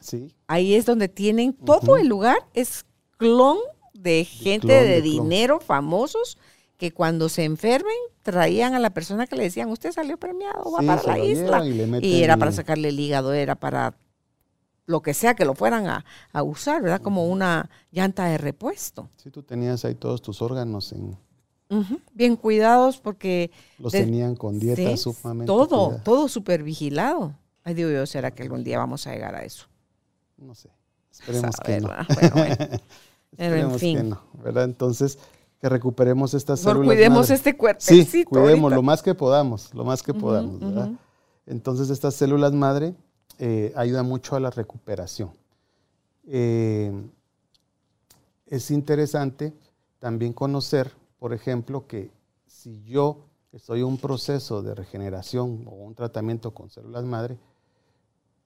[0.00, 2.84] Sí, Ahí es donde tienen todo el lugar, es
[3.16, 3.58] clon
[3.94, 5.28] de gente clon, de, de clon.
[5.28, 6.38] dinero famosos
[6.76, 10.82] que cuando se enfermen traían a la persona que le decían, usted salió premiado, va
[10.82, 11.66] Sí, para la isla.
[11.66, 13.96] y Y, era para sacarle el hígado, era para
[14.86, 17.00] lo que sea que lo fueran a, usar, ¿verdad?
[17.00, 19.10] Como una llanta de repuesto.
[19.16, 21.16] Sí, tú tenías ahí todos tus órganos en...
[22.14, 23.50] Bien cuidados porque...
[23.78, 27.34] Los tenían con dieta sumamente Todo, todo súper vigilado.
[27.64, 29.66] Ay, digo yo, ¿será que algún día vamos a llegar a eso?
[30.36, 30.70] No sé.
[31.10, 31.88] Esperemos que no.
[31.88, 32.56] Bueno, bueno.
[33.32, 34.64] Esperemos que no, ¿verdad?
[34.64, 35.18] Entonces,
[35.60, 37.80] que recuperemos estas Por células cuidemos este cuerpo.
[37.80, 40.90] Sí, cuidemos lo más que podamos, lo más que podamos, ¿verdad?
[41.46, 42.94] Entonces, estas células madre
[43.38, 45.30] eh, ayudan mucho a la recuperación.
[46.26, 46.92] Eh,
[48.46, 49.52] es interesante
[49.98, 52.10] también conocer, por ejemplo, que
[52.46, 53.18] si yo
[53.52, 57.38] estoy en un proceso de regeneración o un tratamiento con células madre,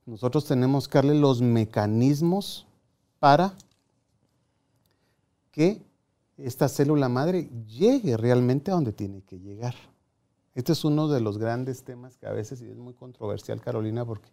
[0.07, 2.66] nosotros tenemos que darle los mecanismos
[3.18, 3.55] para
[5.53, 5.83] que
[6.37, 9.74] esta célula madre llegue realmente a donde tiene que llegar.
[10.55, 14.29] Este es uno de los grandes temas que a veces es muy controversial, Carolina, porque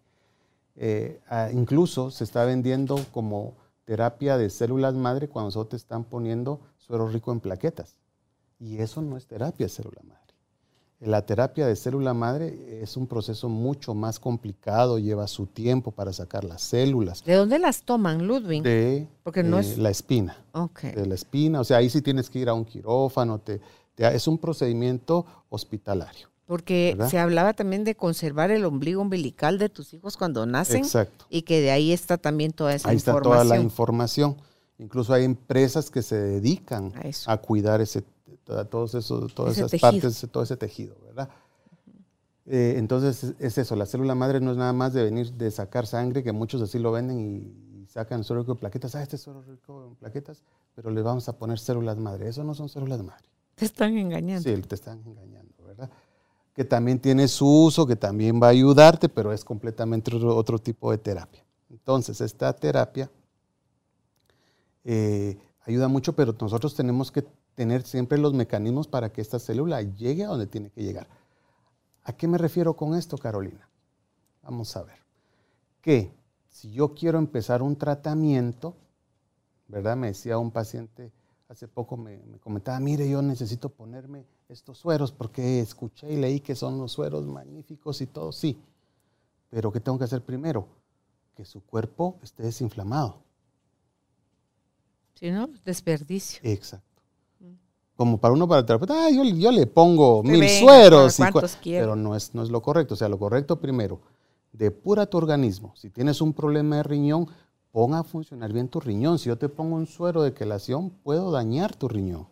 [0.77, 1.19] eh,
[1.53, 7.07] incluso se está vendiendo como terapia de células madre cuando solo te están poniendo suero
[7.07, 7.99] rico en plaquetas.
[8.59, 10.17] Y eso no es terapia de célula madre.
[10.99, 16.11] La terapia de célula madre es un proceso mucho más complicado, lleva su tiempo para
[16.11, 17.23] sacar las células.
[17.23, 18.63] ¿De dónde las toman, Ludwig?
[18.63, 20.43] De Porque no eh, la espina.
[20.81, 23.61] De la espina, o sea, ahí sí tienes que ir a un quirófano, te,
[23.95, 26.29] es un procedimiento hospitalario.
[26.47, 30.77] Porque se hablaba también de conservar el ombligo umbilical de tus hijos cuando nacen.
[30.77, 31.25] Exacto.
[31.29, 33.15] Y que de ahí está también toda esa información.
[33.15, 34.37] Ahí está toda la información.
[34.79, 36.93] Incluso hay empresas que se dedican
[37.27, 38.03] a, a cuidar ese
[38.69, 41.29] todos esos, todas esas partes, todo ese tejido, ¿verdad?
[42.45, 45.85] Eh, entonces es eso, la célula madre no es nada más de venir de sacar
[45.85, 49.21] sangre, que muchos así lo venden y, sacan suero rico de plaquetas, ah, este es
[49.21, 50.43] suero rico en plaquetas,
[50.75, 52.27] pero le vamos a poner células madre.
[52.27, 53.25] Eso no son células madre.
[53.55, 54.43] Te están engañando.
[54.43, 55.89] Sí, te están engañando, ¿verdad?
[56.57, 60.91] Que también tiene su uso, que también va a ayudarte, pero es completamente otro, tipo
[60.91, 61.45] de terapia.
[61.69, 63.09] Entonces, esta terapia
[64.83, 69.81] eh, ayuda mucho, pero nosotros tenemos que tener siempre los mecanismos para que esta célula
[69.81, 71.07] llegue a donde tiene que llegar.
[72.03, 73.69] ¿A qué me refiero con esto, Carolina?
[74.41, 74.99] Vamos a ver.
[75.81, 76.11] Que
[76.49, 78.75] si yo quiero empezar un tratamiento,
[79.67, 79.95] ¿verdad?
[79.95, 81.11] Me decía un paciente
[81.49, 86.55] hace poco, me, comentaba, mire, yo necesito ponerme estos sueros porque escuché y leí que
[86.55, 88.57] son los sueros magníficos y todo, sí.
[89.49, 90.67] Pero ¿qué tengo que hacer primero?
[91.35, 93.19] Que su cuerpo esté desinflamado.
[95.15, 96.41] Si no, desperdicio.
[96.43, 96.87] Exacto
[97.97, 101.17] como para uno para el terapeuta, ah, yo, le pongo mil sueros,
[101.63, 102.93] pero no es, no es lo correcto.
[102.93, 103.99] O sea, lo correcto primero,
[104.53, 105.73] depura tu organismo.
[105.75, 107.27] Si tienes un problema de riñón,
[107.77, 109.19] ponga a funcionar bien tu riñón.
[109.19, 112.27] Si yo te pongo un suero de quelación, puedo dañar tu riñón.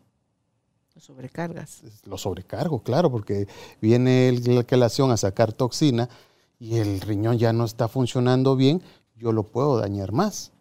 [0.95, 1.83] Lo sobrecargas.
[2.05, 3.47] Lo sobrecargo, claro, porque
[3.79, 6.09] viene la quelación a sacar toxina
[6.57, 8.81] y el riñón ya no está funcionando bien,
[9.15, 10.51] yo lo puedo dañar más.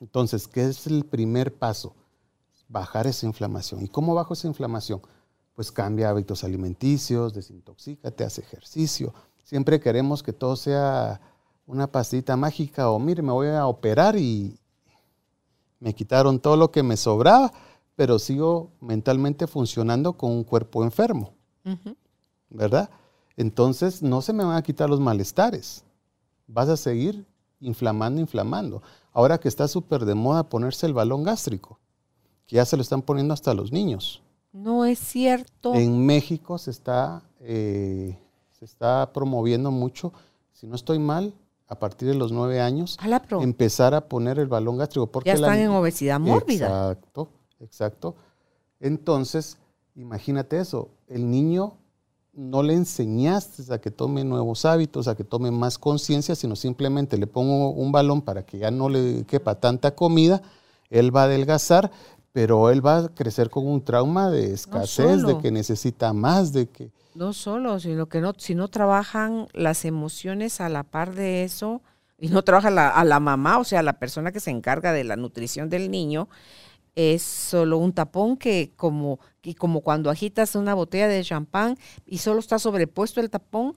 [0.00, 1.92] Entonces, ¿qué es el primer paso?
[2.68, 3.82] bajar esa inflamación.
[3.82, 5.00] ¿Y cómo bajo esa inflamación?
[5.54, 9.12] Pues cambia hábitos alimenticios, desintoxícate, hace ejercicio.
[9.42, 11.20] Siempre queremos que todo sea
[11.66, 14.58] una pastita mágica o mire, me voy a operar y
[15.80, 17.52] me quitaron todo lo que me sobraba,
[17.94, 21.32] pero sigo mentalmente funcionando con un cuerpo enfermo.
[22.48, 22.88] ¿Verdad?
[23.36, 25.84] Entonces no se me van a quitar los malestares.
[26.46, 27.26] Vas a seguir
[27.60, 28.82] inflamando, inflamando.
[29.12, 31.78] Ahora que está súper de moda ponerse el balón gástrico
[32.46, 34.22] que ya se lo están poniendo hasta los niños.
[34.52, 35.74] No es cierto.
[35.74, 38.18] En México se está, eh,
[38.52, 40.12] se está promoviendo mucho,
[40.52, 41.34] si no estoy mal,
[41.68, 42.98] a partir de los nueve años,
[43.40, 45.06] empezar a poner el balón gástrico.
[45.08, 46.66] Porque ya están en obesidad mórbida.
[46.66, 47.28] Exacto,
[47.60, 48.14] exacto.
[48.80, 49.58] Entonces,
[49.94, 51.74] imagínate eso, el niño
[52.32, 57.16] no le enseñaste a que tome nuevos hábitos, a que tome más conciencia, sino simplemente
[57.16, 60.42] le pongo un balón para que ya no le quepa tanta comida,
[60.90, 61.90] él va a adelgazar,
[62.32, 66.68] pero él va a crecer con un trauma de escasez, de que necesita más, de
[66.68, 66.92] que...
[67.16, 71.82] No solo, sino que no, si no trabajan las emociones a la par de eso,
[72.18, 75.16] y no trabaja a la mamá, o sea, la persona que se encarga de la
[75.16, 76.28] nutrición del niño,
[76.94, 82.18] es solo un tapón que como, y como cuando agitas una botella de champán y
[82.18, 83.76] solo está sobrepuesto el tapón,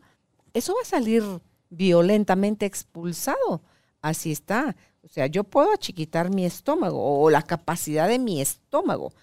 [0.54, 1.23] eso va a salir
[1.69, 3.62] violentamente expulsado.
[4.02, 4.75] Así está.
[5.04, 9.13] O sea, yo puedo achiquitar mi estómago o la capacidad de mi estómago,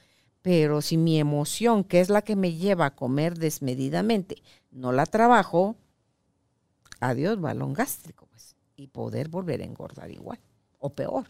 [0.47, 5.05] pero si mi emoción, que es la que me lleva a comer desmedidamente, no la
[5.05, 5.75] trabajo,
[7.01, 10.39] adiós balón gástrico, pues, y poder volver a engordar igual,
[10.79, 11.27] o peor.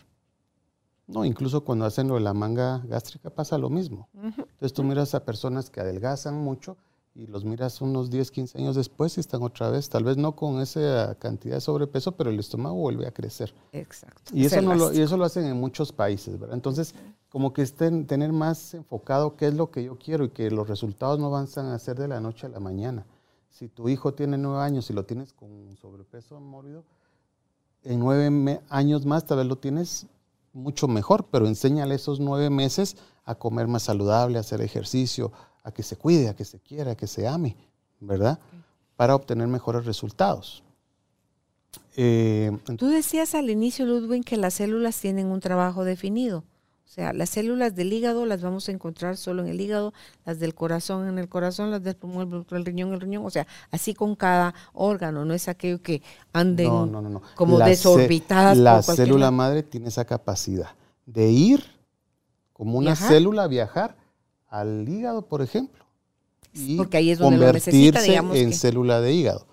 [1.06, 4.06] No, incluso cuando hacen lo de la manga gástrica pasa lo mismo.
[4.22, 6.76] Entonces tú miras a personas que adelgazan mucho
[7.14, 10.36] y los miras unos 10, 15 años después y están otra vez, tal vez no
[10.36, 13.54] con esa cantidad de sobrepeso, pero el estómago vuelve a crecer.
[13.72, 14.30] Exacto.
[14.34, 16.54] Y eso, no lo, y eso lo hacen en muchos países, ¿verdad?
[16.54, 16.94] Entonces,
[17.28, 20.68] como que estén, tener más enfocado qué es lo que yo quiero y que los
[20.68, 23.04] resultados no van a ser de la noche a la mañana.
[23.50, 26.84] Si tu hijo tiene nueve años y lo tienes con sobrepeso mórbido,
[27.84, 30.06] en nueve años más tal vez lo tienes
[30.52, 35.72] mucho mejor, pero enséñale esos nueve meses a comer más saludable, a hacer ejercicio, a
[35.72, 37.56] que se cuide, a que se quiera, a que se ame,
[38.00, 38.38] ¿verdad?
[38.96, 40.62] Para obtener mejores resultados.
[41.96, 46.44] Eh, Tú decías al inicio, Ludwig, que las células tienen un trabajo definido.
[46.86, 49.92] O sea, las células del hígado las vamos a encontrar solo en el hígado,
[50.24, 53.26] las del corazón en el corazón, las del pulmón, el riñón en el riñón.
[53.26, 56.00] O sea, así con cada órgano, no es aquello que
[56.32, 56.70] anden
[57.34, 58.56] como desorbitadas.
[58.56, 60.70] La célula madre tiene esa capacidad
[61.04, 61.64] de ir
[62.52, 63.96] como una célula, viajar
[64.48, 65.84] al hígado, por ejemplo.
[66.54, 69.46] Y Porque ahí es donde convertirse en célula de hígado.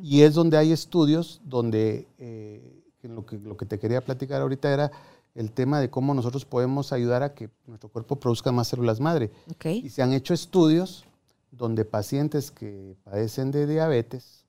[0.00, 4.72] Y es donde hay estudios donde eh, lo, que, lo que te quería platicar ahorita
[4.72, 4.92] era
[5.38, 9.30] el tema de cómo nosotros podemos ayudar a que nuestro cuerpo produzca más células madre.
[9.64, 11.04] Y se han hecho estudios
[11.52, 14.44] donde pacientes que padecen de diabetes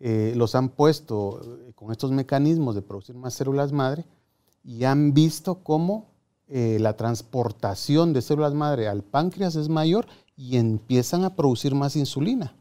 [0.00, 4.06] eh, los han puesto eh, con estos mecanismos de producir más células madre
[4.64, 6.06] y han visto cómo
[6.48, 11.94] eh, la transportación de células madre al páncreas es mayor y empiezan a producir más
[11.94, 12.56] insulina.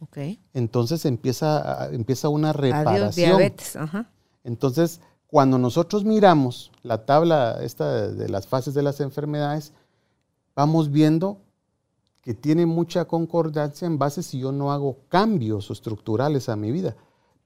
[0.00, 0.38] Okay.
[0.54, 3.38] Entonces empieza, empieza una reparación.
[3.38, 3.76] diabetes.
[4.44, 9.72] Entonces, cuando nosotros miramos la tabla esta de las fases de las enfermedades,
[10.54, 11.38] vamos viendo
[12.22, 16.96] que tiene mucha concordancia en base si yo no hago cambios estructurales a mi vida.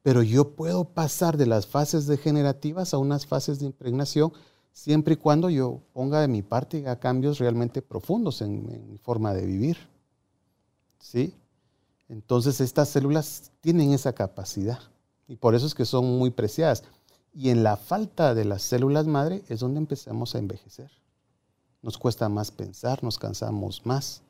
[0.03, 4.33] Pero yo puedo pasar de las fases degenerativas a unas fases de impregnación
[4.73, 9.35] siempre y cuando yo ponga de mi parte haga cambios realmente profundos en, mi forma
[9.35, 9.77] de vivir.
[10.99, 11.35] ¿Sí?
[12.09, 14.79] Entonces estas células tienen esa capacidad
[15.29, 16.85] y por eso es que son muy preciadas.
[17.33, 20.91] Y en la falta de las células madre es donde empezamos a envejecer.
[21.83, 24.23] Nos cuesta más pensar, nos cansamos más.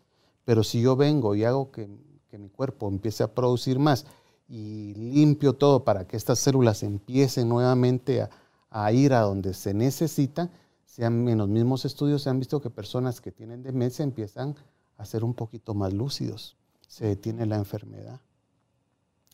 [0.44, 1.88] Pero si yo vengo y hago que,
[2.32, 4.06] mi cuerpo empiece a producir más
[4.48, 8.28] y limpio todo para que estas células empiecen nuevamente
[8.70, 10.48] a, ir a donde se necesita,
[10.84, 14.54] sean, en los mismos estudios se han visto que personas que tienen demencia empiezan
[14.96, 18.20] a ser un poquito más lúcidos, se detiene la enfermedad.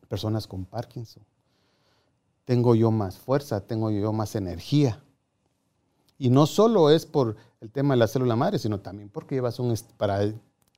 [0.09, 1.23] Personas con Parkinson.
[2.47, 5.03] Tengo yo más fuerza, tengo yo más energía.
[6.19, 9.59] Y no solo es por el tema de la célula madre, sino también porque llevas
[9.59, 10.33] un, para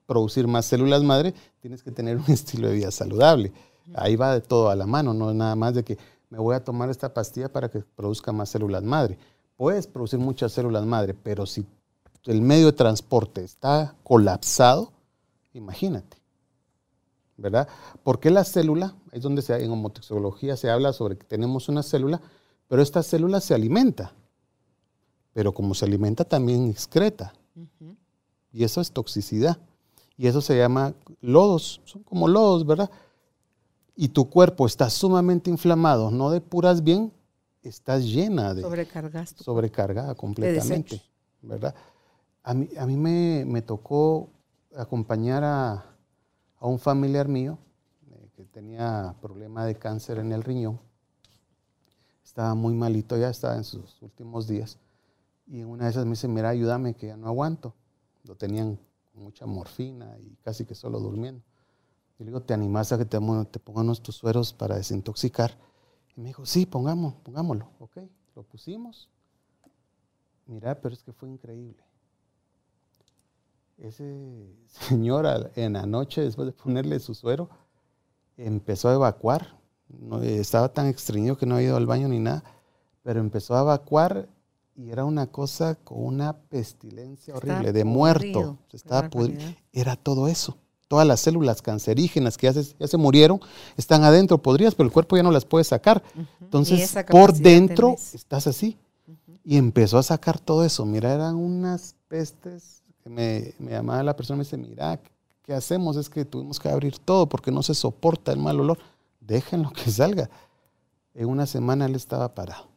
[0.06, 3.52] producir más células madre, tienes que tener un estilo de vida saludable.
[3.94, 5.96] Ahí va de todo a la mano, no es nada más de que
[6.30, 9.18] me voy a tomar esta pastilla para que produzca más células madre.
[9.56, 11.64] Puedes producir muchas células madre, pero si
[12.24, 14.92] el medio de transporte está colapsado,
[15.52, 16.16] imagínate.
[17.36, 17.68] ¿Verdad?
[18.02, 22.20] Porque la célula, es donde se, en homotoxicología se habla sobre que tenemos una célula,
[22.66, 24.12] pero esta célula se alimenta.
[25.32, 27.32] Pero como se alimenta, también excreta.
[28.52, 29.58] Y eso es toxicidad.
[30.16, 32.90] Y eso se llama lodos, son como lodos, ¿verdad?
[34.00, 37.12] y tu cuerpo está sumamente inflamado, no depuras bien,
[37.64, 38.62] estás llena de...
[38.62, 39.42] Sobrecargaste.
[39.42, 41.02] Sobrecargada completamente,
[41.42, 41.74] ¿verdad?
[42.44, 44.30] A mí, a mí me, tocó
[44.76, 45.84] acompañar a,
[46.60, 47.58] un familiar mío
[48.58, 50.80] tenía problema de cáncer en el riñón.
[52.24, 54.78] Estaba muy malito, ya estaba en sus últimos días.
[55.46, 57.72] Y una de esas me dice, mira, ayúdame que ya no aguanto.
[58.24, 58.76] Lo tenían
[59.12, 61.40] con mucha morfina y casi que solo durmiendo.
[62.18, 65.56] Y le digo, ¿te animas a que te, te pongamos tus sueros para desintoxicar?
[66.16, 67.70] Y me dijo, sí, pongamos, pongámoslo.
[67.78, 67.98] Ok,
[68.34, 69.08] lo pusimos.
[70.46, 71.84] Mira, pero es que fue increíble.
[73.76, 77.48] Ese señor en la noche, después de ponerle su suero,
[78.38, 79.58] empezó a evacuar.
[79.88, 82.42] No, estaba tan estreñido que no había ido al baño ni nada,
[83.02, 84.28] pero empezó a evacuar
[84.74, 88.58] y era una cosa con una pestilencia horrible, de muerto.
[88.70, 89.10] Se estaba
[89.72, 90.56] Era todo eso
[90.88, 93.40] todas las células cancerígenas que ya se, ya se, murieron
[93.76, 96.02] están adentro, podrías, pero el cuerpo ya no las puede sacar.
[96.40, 98.78] Entonces, por dentro estás así.
[99.44, 100.84] Y empezó a sacar todo eso.
[100.84, 105.00] Mira, eran unas pestes que me, me llamaba la persona y me dice, mira,
[105.48, 105.96] ¿qué hacemos?
[105.96, 108.78] Es que tuvimos que abrir todo porque no se soporta el mal olor.
[109.18, 110.28] Déjenlo que salga.
[111.14, 112.68] En una semana él estaba parado.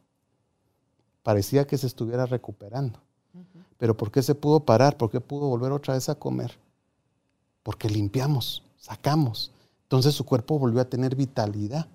[1.21, 2.97] Parecía que se estuviera recuperando.
[3.77, 4.97] Pero ¿por qué se pudo parar?
[4.97, 6.57] ¿Por qué pudo volver otra vez a comer?
[7.63, 9.51] porque limpiamos, sacamos.
[9.83, 11.87] Entonces su cuerpo volvió a tener vitalidad.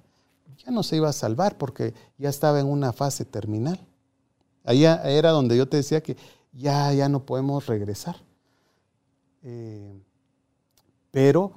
[0.65, 3.81] Ya no se iba a salvar porque ya estaba en una fase terminal.
[4.65, 6.17] Ahí era donde yo te decía que
[6.53, 8.17] ya, ya no podemos regresar.
[9.43, 10.01] Eh,
[11.17, 11.51] Pero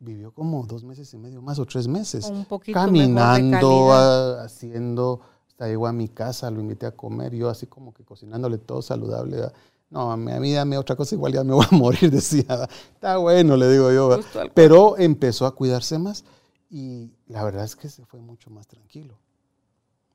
[0.00, 2.24] vivió como dos meses y medio más o tres meses.
[2.24, 7.68] Un poquito caminando, haciendo, hasta llegó a mi casa, lo invité a comer, yo así
[7.68, 9.52] como que cocinándole todo saludable.
[9.88, 12.68] No, a mí dame otra cosa, igual ya me voy a morir, decía.
[12.92, 14.18] Está bueno, le digo yo.
[14.52, 16.24] Pero empezó a cuidarse más
[16.68, 19.16] y la verdad es que se fue mucho más tranquilo.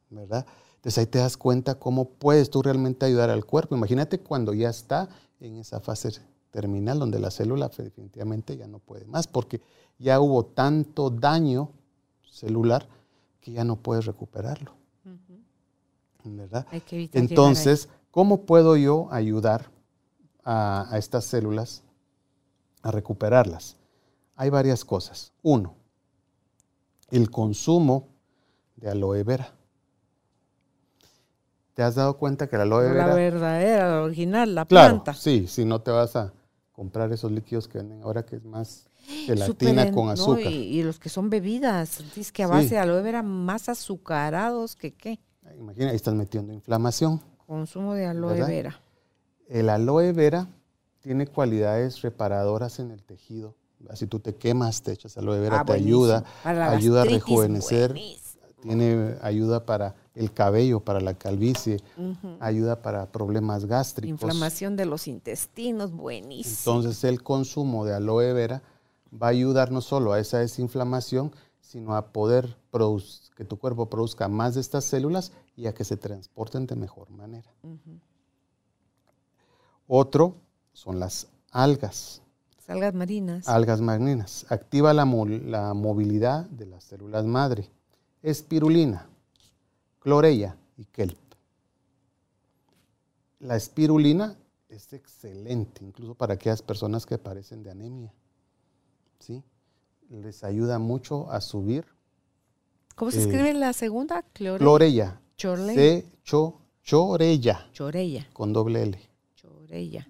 [0.10, 0.46] ¿Verdad?
[0.76, 3.78] Entonces ahí te das cuenta cómo puedes tú realmente ayudar al cuerpo.
[3.78, 5.08] Imagínate cuando ya está
[5.40, 6.12] en esa fase
[6.54, 9.60] terminal donde la célula definitivamente ya no puede más porque
[9.98, 11.72] ya hubo tanto daño
[12.30, 12.88] celular
[13.42, 14.72] que ya no puedes recuperarlo.
[16.24, 16.66] ¿Verdad?
[16.72, 19.70] Entonces, ¿cómo puedo yo ayudar
[20.46, 21.84] a, a estas células
[22.82, 23.76] a recuperarlas?
[24.38, 25.34] Hay varias cosas.
[25.42, 25.76] Uno,
[27.10, 28.08] el consumo
[28.78, 29.54] de aloe vera.
[31.74, 33.08] ¿Te has dado cuenta que la aloe vera...
[33.08, 35.14] La verdadera, la original, la claro, planta.
[35.14, 36.32] Sí, si no te vas a
[36.74, 38.88] comprar esos líquidos que venden ahora que es más
[39.26, 40.52] gelatina con azúcar.
[40.52, 44.94] y, los que son bebidas, dices que a base de aloe vera más azucarados que
[44.94, 45.20] qué.
[45.58, 47.22] Imagina, ahí estás metiendo inflamación.
[47.46, 48.82] Consumo de aloe vera.
[49.48, 50.48] El aloe vera
[51.02, 53.56] tiene cualidades reparadoras en el tejido.
[53.96, 57.94] Si tú te quemas, te echas aloe vera, ah, te ayuda, ayuda a rejuvenecer,
[58.62, 61.82] tiene ayuda para el cabello, para la calvicie,
[62.40, 64.22] ayuda para problemas gástricos.
[64.22, 66.76] Inflamación de los intestinos, buenísimo.
[66.78, 68.62] Entonces el consumo de aloe vera
[69.12, 72.58] va a ayudar no solo a esa desinflamación, sino a poder
[73.36, 77.10] que tu cuerpo produzca más de estas células y a que se transporten de mejor
[77.10, 77.52] manera.
[79.88, 80.36] Otro
[80.74, 82.22] son las algas.
[82.68, 83.48] algas marinas.
[83.48, 84.46] Algas marinas.
[84.50, 87.70] Activa la, la movilidad de las células madre.
[88.22, 89.08] Espirulina
[90.04, 91.18] clorella y kelp.
[93.40, 94.38] La espirulina
[94.70, 98.14] es excelente, incluso para aquellas personas que padecen de anemia.
[99.20, 99.44] ¿sí?
[100.10, 101.86] Les ayuda mucho a subir.
[102.96, 104.24] ¿Cómo se escribe la segunda?
[104.34, 105.20] Clorella.
[105.38, 106.06] Chorle.
[106.24, 107.70] cho, chorella.
[107.72, 108.28] Chorella.
[108.34, 109.00] Con doble L.
[109.36, 110.08] Chorella.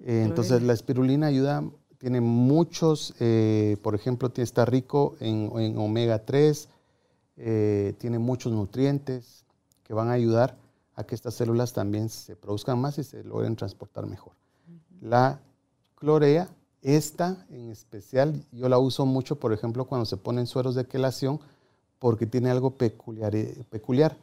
[0.00, 1.64] Eh, entonces la espirulina ayuda,
[1.98, 6.68] tiene muchos, eh, por ejemplo, está rico en, en omega 3,
[7.36, 9.44] eh, tiene muchos nutrientes
[9.84, 10.56] que van a ayudar
[10.94, 14.34] a que estas células también se produzcan más y se logren transportar mejor.
[15.00, 15.40] La
[15.94, 16.48] clorea,
[16.82, 21.40] esta en especial, yo la uso mucho, por ejemplo, cuando se ponen sueros de quelación,
[21.98, 23.32] porque tiene algo peculiar,
[23.70, 24.16] peculiar,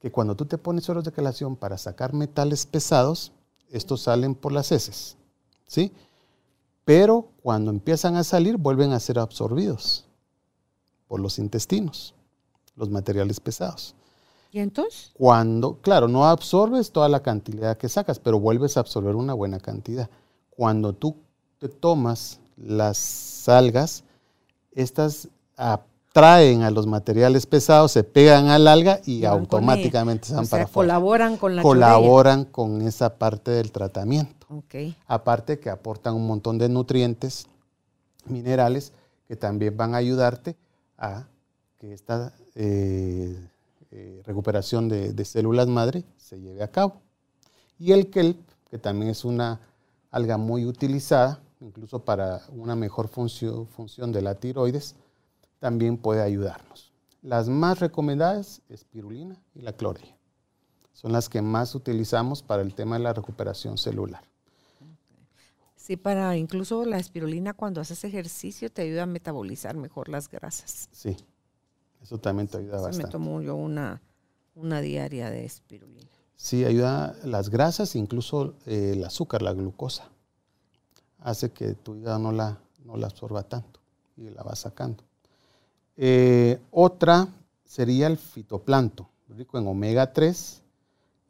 [0.00, 3.32] que cuando tú te pones sueros de quelación para sacar metales pesados,
[3.70, 5.16] estos salen por las heces,
[5.66, 5.92] ¿sí?
[6.84, 10.06] Pero cuando empiezan a salir, vuelven a ser absorbidos
[11.08, 12.15] por los intestinos
[12.76, 13.94] los materiales pesados.
[14.52, 15.10] ¿Y entonces?
[15.14, 19.58] Cuando, claro, no absorbes toda la cantidad que sacas, pero vuelves a absorber una buena
[19.58, 20.08] cantidad.
[20.50, 21.16] Cuando tú
[21.58, 24.04] te tomas las algas,
[24.72, 30.64] estas atraen a los materiales pesados, se pegan al alga y, automáticamente se van para
[30.64, 30.94] afuera.
[30.94, 34.46] Colaboran con la Colaboran con esa parte del tratamiento.
[34.48, 34.96] Okay.
[35.06, 37.46] Aparte que aportan un montón de nutrientes,
[38.24, 38.92] minerales,
[39.28, 40.56] que también van a ayudarte
[40.96, 41.26] a
[41.78, 43.38] que esta eh,
[43.90, 47.02] eh, recuperación de, células madre se lleve a cabo.
[47.78, 48.40] Y el kelp,
[48.70, 49.60] que también es una
[50.10, 54.96] alga muy utilizada, incluso para una mejor función, función de la tiroides,
[55.58, 56.92] también puede ayudarnos.
[57.22, 60.16] Las más recomendadas, espirulina y la clorella.
[60.94, 64.24] Son las que más utilizamos para el tema de la recuperación celular.
[65.76, 70.88] Sí, para incluso la espirulina cuando haces ejercicio te ayuda a metabolizar mejor las grasas.
[70.90, 71.16] Sí,
[72.02, 73.06] eso también te ayuda bastante.
[73.06, 74.00] Me tomo yo una,
[74.54, 76.08] una diaria de espirulina.
[76.36, 80.10] Sí, ayuda las grasas, incluso eh, el azúcar, la glucosa.
[81.20, 83.80] Hace que tu hígado no la, no la absorba tanto
[84.16, 85.02] y la va sacando.
[85.96, 87.28] Eh, otra
[87.64, 90.62] sería el fitoplancton, rico en omega 3,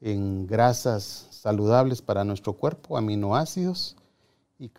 [0.01, 3.97] en grasas saludables para nuestro cuerpo, aminoácidos
[4.59, 4.71] y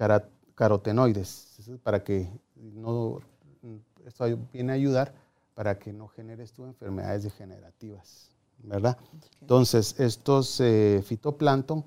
[0.56, 3.20] carotenoides, para que no,
[4.06, 5.14] esto viene a ayudar
[5.58, 8.30] para que no generes tú enfermedades degenerativas,
[8.60, 8.96] ¿verdad?
[9.42, 11.84] Entonces, estos eh, fitoplancton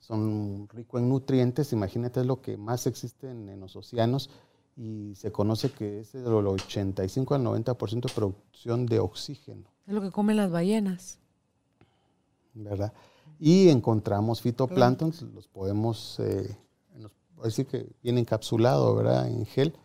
[0.00, 4.28] son ricos en nutrientes, imagínate lo que más existe en, los océanos
[4.76, 9.70] y se conoce que es del 85 al 90% de producción de oxígeno.
[9.86, 11.20] Es lo que comen las ballenas.
[12.54, 12.92] ¿Verdad?
[13.38, 16.56] Y encontramos fitoplancton, los podemos, eh,
[17.44, 19.28] decir que viene encapsulado, ¿verdad?
[19.28, 19.76] En gel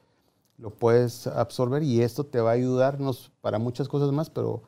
[0.57, 4.63] lo puedes absorber y esto te va a ayudarnos para muchas cosas más, pero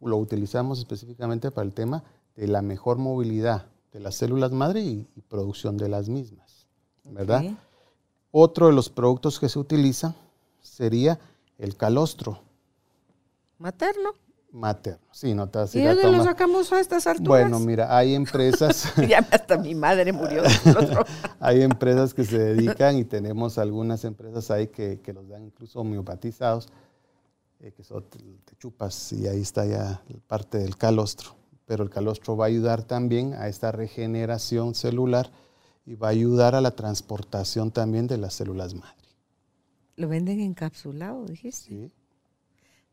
[0.00, 2.04] lo utilizamos específicamente para el tema
[2.36, 6.66] de la mejor movilidad de las células madre y, producción de las mismas,
[7.04, 7.44] ¿verdad?
[8.30, 10.14] Otro de los productos que se utiliza
[10.60, 11.18] sería
[11.58, 12.38] el calostro
[13.58, 14.10] Materno.
[14.54, 15.04] Materno.
[15.12, 17.28] Sí, no te vas a ¿Y ir dónde lo sacamos a estas alturas?
[17.28, 20.42] Bueno, mira, hay empresas, ya hasta mi madre murió.
[21.40, 25.80] hay empresas que se dedican y tenemos algunas empresas ahí que, que los dan incluso
[25.80, 26.68] homeopatizados,
[27.60, 31.34] eh, que son, te, te chupas y ahí está ya parte del calostro.
[31.66, 35.30] Pero el calostro va a ayudar también a esta regeneración celular
[35.84, 38.94] y va a ayudar a la transportación también de las células madre.
[39.96, 41.68] Lo venden encapsulado, dijiste.
[41.68, 41.92] ¿sí?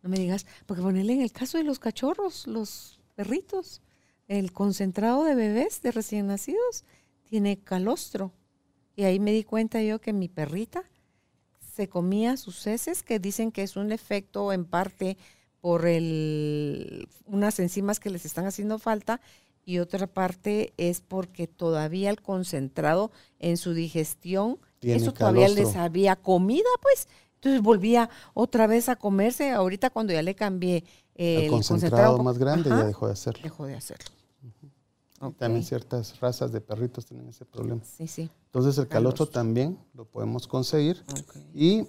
[0.02, 3.82] No me digas, porque ponerle en el caso de los cachorros, los perritos,
[4.28, 6.86] el concentrado de bebés de recién nacidos
[7.30, 8.32] tiene calostro.
[8.96, 10.84] Y ahí me di cuenta yo que mi perrita
[11.76, 15.18] se comía sus heces, que dicen que es un efecto en parte
[15.62, 19.22] por el, unas enzimas que les están haciendo falta
[19.64, 25.76] y otra parte es porque todavía el concentrado en su digestión, Tiene eso todavía les
[25.76, 27.08] había comida, pues.
[27.42, 29.50] Entonces volvía otra vez a comerse.
[29.50, 30.84] Ahorita cuando ya le cambié
[31.16, 33.42] eh, el concentrado más grande ajá, ya dejó de hacerlo.
[33.42, 34.12] dejó de hacerlo.
[35.40, 37.82] También ciertas razas de perritos tienen ese problema.
[37.84, 38.30] Sí, sí.
[38.46, 39.28] Entonces el calostro Calostro.
[39.28, 41.04] también lo podemos conseguir.
[41.54, 41.88] Y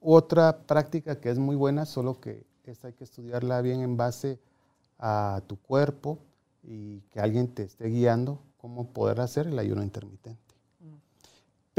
[0.00, 4.40] otra práctica que es muy buena, solo que esta hay que estudiarla bien en base
[4.98, 6.18] a tu cuerpo
[6.64, 10.47] y que alguien te esté guiando cómo poder hacer el ayuno intermitente.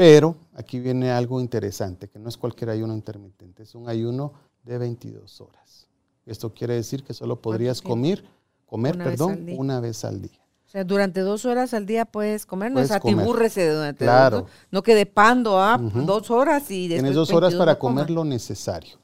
[0.00, 4.32] Pero aquí viene algo interesante, que no es cualquier ayuno intermitente, es un ayuno
[4.64, 5.88] de 22 horas.
[6.24, 8.24] Esto quiere decir que solo podrías comer,
[8.64, 9.56] comer Una vez perdón, al día.
[9.58, 10.40] una vez al día.
[10.66, 13.18] O sea, durante dos horas al día puedes comer, no Puedes es comer.
[13.18, 14.40] atibúrrese durante Claro.
[14.40, 16.00] dos, no quede pando, ah, Ujú.
[16.06, 17.94] dos horas y después Tienes dos horas 22 para no coma.
[18.00, 18.96] comer lo necesario.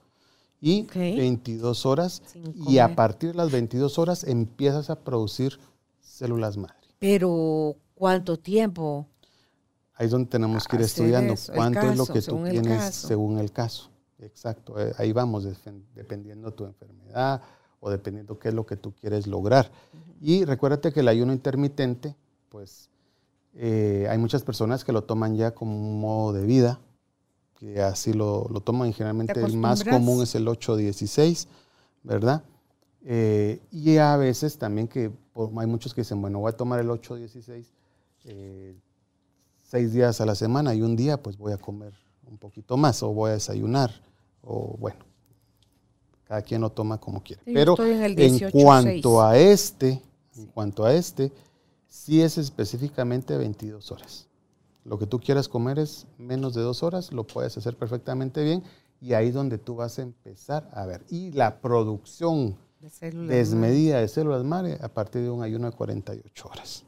[0.63, 0.95] Y Ok.
[0.95, 2.23] 22 horas.
[2.67, 5.59] Y a partir de las 22 horas empiezas a producir
[6.01, 6.75] células madre.
[6.99, 9.07] Pero, ¿cuánto tiempo?
[9.97, 13.09] Ahí es donde tenemos que ir estudiando eso, cuánto es lo que tú tienes caso.
[13.09, 13.91] según el caso.
[14.19, 14.79] Exacto.
[14.81, 15.47] eh, Ahí vamos,
[15.95, 17.41] dependiendo tu enfermedad
[17.81, 19.71] o dependiendo qué es lo que tú quieres lograr.
[20.21, 22.15] Y recuérdate que el ayuno intermitente,
[22.51, 22.89] pues
[23.55, 26.79] eh, hay muchas personas que lo toman ya como un modo de vida,
[27.59, 31.47] que así lo, lo toman y generalmente el más común es el 8-16,
[32.03, 32.43] ¿verdad?
[33.05, 36.81] Eh, y a veces también que por- hay muchos que dicen, bueno, voy a tomar
[36.81, 37.65] el 8-16
[38.25, 38.75] eh,
[39.69, 41.93] seis días a la semana y un día pues voy a comer
[42.27, 43.91] un poquito más o voy a desayunar
[44.43, 45.05] o bueno,
[46.25, 47.43] cada quien lo toma como quiere.
[47.45, 48.63] Sí, yo Pero en el en 18-6.
[48.63, 50.03] cuanto a este,
[50.37, 51.33] en cuanto a este,
[51.89, 54.29] sí es específicamente 22 horas.
[54.85, 58.63] Lo que tú quieras comer es menos de dos horas, lo puedes hacer perfectamente bien
[59.01, 61.05] y ahí es donde tú vas a empezar a ver.
[61.09, 66.49] Y la producción De desmedida de células madre a partir de un ayuno de 48
[66.49, 66.85] horas.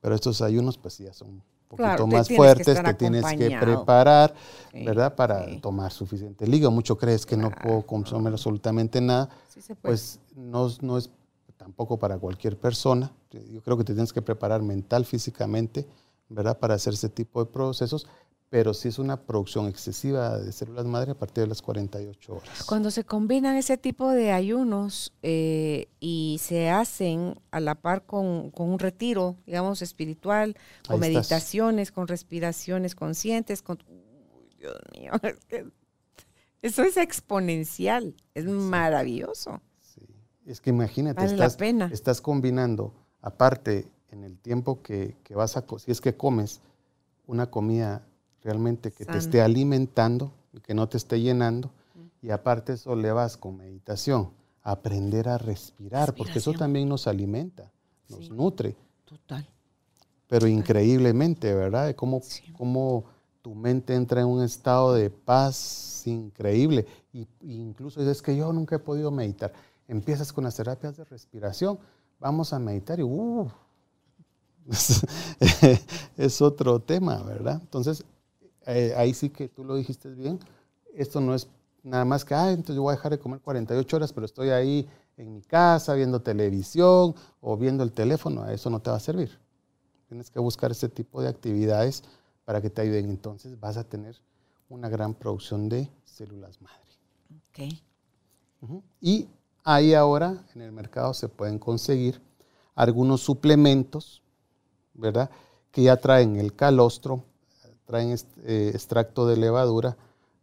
[0.00, 1.42] Pero estos ayunos pues ya son
[1.72, 4.34] poquito Claro, más que fuertes, te tienes que preparar,
[4.70, 5.14] Sí, ¿verdad?
[5.14, 5.58] Para sí.
[5.60, 6.70] tomar suficiente líquido.
[6.70, 9.28] Mucho crees que no puedo consumir absolutamente nada.
[9.48, 9.92] Sí se puede.
[9.92, 11.10] Pues no, no es
[11.56, 13.10] tampoco para cualquier persona.
[13.30, 15.86] Yo creo que te tienes que preparar mental, físicamente,
[16.28, 16.58] ¿verdad?
[16.58, 18.06] Para hacer ese tipo de procesos.
[18.52, 22.64] Pero sí es una producción excesiva de células madre a partir de las 48 horas.
[22.64, 28.50] Cuando se combinan ese tipo de ayunos eh, y se hacen a la par con,
[28.50, 30.52] con un retiro, digamos, espiritual,
[30.86, 31.30] con Ahí estás.
[31.30, 33.78] meditaciones, con respiraciones conscientes, con...
[33.88, 35.70] Uy, Dios mío, es que
[36.60, 40.02] eso es exponencial, es maravilloso, Sí.
[40.44, 41.88] Es que imagínate, vale la estás, pena.
[41.90, 42.92] estás combinando,
[43.22, 46.60] aparte, en el tiempo que, que vas a, si es que comes
[47.26, 48.06] una comida
[48.42, 51.70] realmente que te esté alimentando que no te esté llenando,
[52.20, 54.30] y aparte eso le vas con meditación,
[54.62, 57.70] aprender a respirar, porque eso también nos alimenta,
[58.08, 58.30] nos Sí.
[58.30, 58.76] nutre,
[59.06, 59.48] Total.
[60.28, 61.86] pero increíblemente, ¿verdad?
[61.86, 62.52] De cómo, Sí.
[62.52, 63.04] cómo
[63.40, 66.86] tu mente entra en un estado de paz increíble.
[67.12, 69.52] Y, y incluso dices que yo nunca he podido meditar.
[69.88, 71.78] Empiezas con las terapias de respiración,
[72.20, 73.50] vamos a meditar y uh,
[74.70, 75.04] es,
[76.16, 77.58] es otro tema, ¿verdad?
[77.60, 78.04] Entonces,
[78.66, 80.38] eh, ahí sí que tú lo dijiste bien.
[80.94, 81.48] Esto no es
[81.82, 84.50] nada más que, ah, entonces yo voy a dejar de comer 48 horas, pero estoy
[84.50, 88.48] ahí en mi casa viendo televisión o viendo el teléfono.
[88.48, 89.38] Eso no te va a servir.
[90.08, 92.04] Tienes que buscar ese tipo de actividades
[92.44, 93.10] para que te ayuden.
[93.10, 94.16] Entonces vas a tener
[94.68, 96.78] una gran producción de células madre.
[97.48, 97.78] Ok.
[98.62, 98.82] Ujú.
[99.00, 99.28] Y
[99.64, 102.20] ahí ahora en el mercado se pueden conseguir
[102.74, 104.22] algunos suplementos,
[104.94, 105.30] ¿verdad?
[105.70, 107.24] Que ya traen el calostro,
[107.92, 108.16] traen
[108.46, 109.98] eh, extracto de levadura,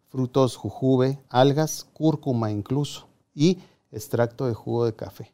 [0.09, 3.57] frutos jujube, algas, cúrcuma incluso, y
[3.91, 5.33] extracto de jugo de café.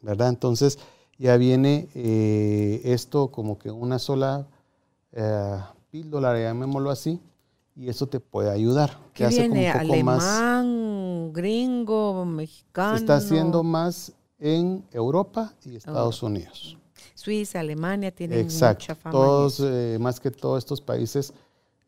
[0.00, 0.30] ¿Verdad?
[0.30, 0.78] Entonces
[1.18, 4.46] ya viene eh, esto como que una sola
[5.12, 5.58] eh,
[5.90, 7.20] píldora, llamémoslo así,
[7.74, 8.98] y eso te puede ayudar.
[9.12, 9.68] ¿Qué viene?
[9.68, 12.96] ¿Alemán, gringo, mexicano?
[12.96, 16.78] Se está haciendo más en Europa y Estados Unidos.
[17.16, 18.84] Suiza, Alemania tienen Exacto.
[18.84, 19.12] mucha fama.
[19.12, 21.32] Todos, eh, más que todos estos países,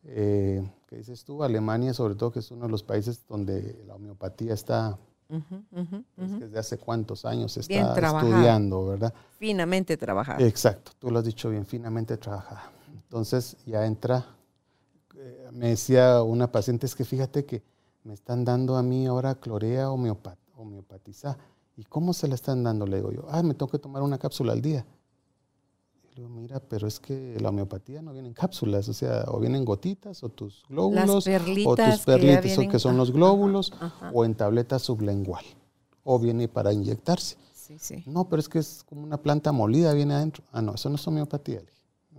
[0.05, 1.45] eh, ¿qué dices tú?
[1.45, 4.99] Alemania, sobre todo, que es uno de los países donde la homeopatía está,
[6.17, 8.31] desde hace cuántos años se está trabajada.
[8.31, 9.13] estudiando, ¿verdad?
[9.39, 10.43] Finamente trabajado.
[10.45, 12.73] Exacto, tú lo has dicho bien, finamente trabajada.
[13.05, 14.25] Entonces ya entra,
[15.15, 17.63] eh, me decía una paciente, es que fíjate que
[18.05, 21.37] me están dando a mí ahora clorea homeopat homeopatizada.
[21.77, 22.87] ¿Y cómo se la están dando?
[22.87, 24.85] Le digo yo, ah, me tengo que tomar una cápsula al día.
[26.19, 29.39] Le digo, mira, pero es que la homeopatía no viene en cápsulas, o sea, o
[29.39, 33.73] vienen gotitas, o tus glóbulos, o perlitas tus que perlitas, o que son los glóbulos,
[33.79, 34.11] ajá.
[34.13, 35.45] o en tableta sublingual,
[36.03, 37.37] o viene para inyectarse.
[37.55, 38.03] Sí, sí.
[38.05, 40.43] No, pero es que es como una planta molida, viene adentro.
[40.51, 41.63] Ah, no, eso no es homeopatía.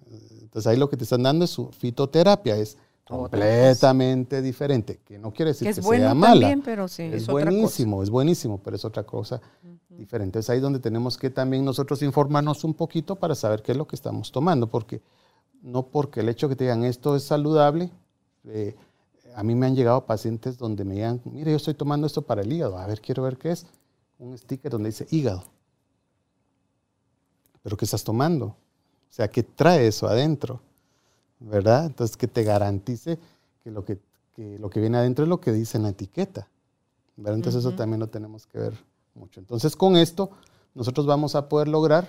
[0.10, 2.78] Entonces ahí lo que te están dando es su fitoterapia, es
[3.10, 6.42] completamente diferente, que no quiere decir Que que, es bueno sea mala.
[6.42, 9.42] también, pero sí, es, buenísimo, es buenísimo, pero es otra cosa
[9.90, 10.40] diferente.
[10.40, 13.88] Es ahí donde tenemos que también nosotros informarnos un poquito para saber qué es lo
[13.88, 15.02] que estamos tomando, porque
[15.62, 17.92] no porque el hecho que te digan esto es saludable,
[18.46, 18.76] eh,
[19.36, 22.42] a mí me han llegado pacientes donde me digan, mire, yo estoy tomando esto para
[22.42, 23.66] el hígado, a ver, quiero ver qué es,
[24.20, 25.44] un sticker donde dice hígado.
[27.64, 28.46] ¿Pero qué estás tomando?
[28.46, 30.62] O sea, ¿qué trae eso adentro?
[31.40, 31.86] ¿Verdad?
[31.86, 33.18] Entonces, que te garantice
[33.64, 34.00] que lo que,
[34.36, 36.48] que lo que viene adentro es lo que dice en la etiqueta.
[37.16, 37.36] ¿verdad?
[37.36, 38.74] Entonces, eso también lo tenemos que ver
[39.16, 39.40] mucho.
[39.40, 40.32] Entonces, con esto,
[40.76, 42.08] nosotros vamos a poder lograr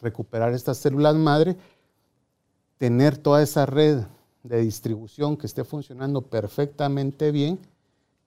[0.00, 1.56] recuperar estas células madre,
[2.78, 4.04] tener toda esa red
[4.42, 7.58] de distribución que esté funcionando perfectamente bien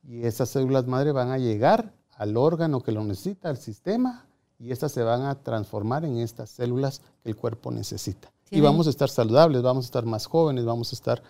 [0.07, 4.25] y esas células madre van a llegar al órgano que lo necesita, al sistema,
[4.59, 8.31] y estas se van a transformar en estas células que el cuerpo necesita.
[8.51, 11.23] Y vamos a estar saludables, vamos a estar más jóvenes, vamos a estar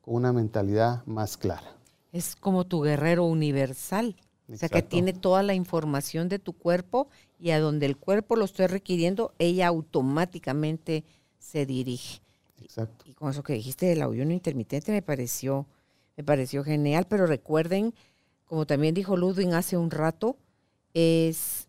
[0.00, 1.76] con una mentalidad más clara.
[2.12, 4.16] Es como tu guerrero universal.
[4.52, 7.08] O sea, que tiene toda la información de tu cuerpo
[7.38, 11.04] y a donde el cuerpo lo esté requiriendo, ella automáticamente
[11.38, 12.20] se dirige.
[12.60, 13.04] Exacto.
[13.06, 15.66] Y con eso que dijiste del ayuno intermitente me pareció,
[16.16, 17.94] me pareció genial, pero recuerden,
[18.44, 20.36] como también dijo Ludwig hace un rato,
[20.92, 21.68] es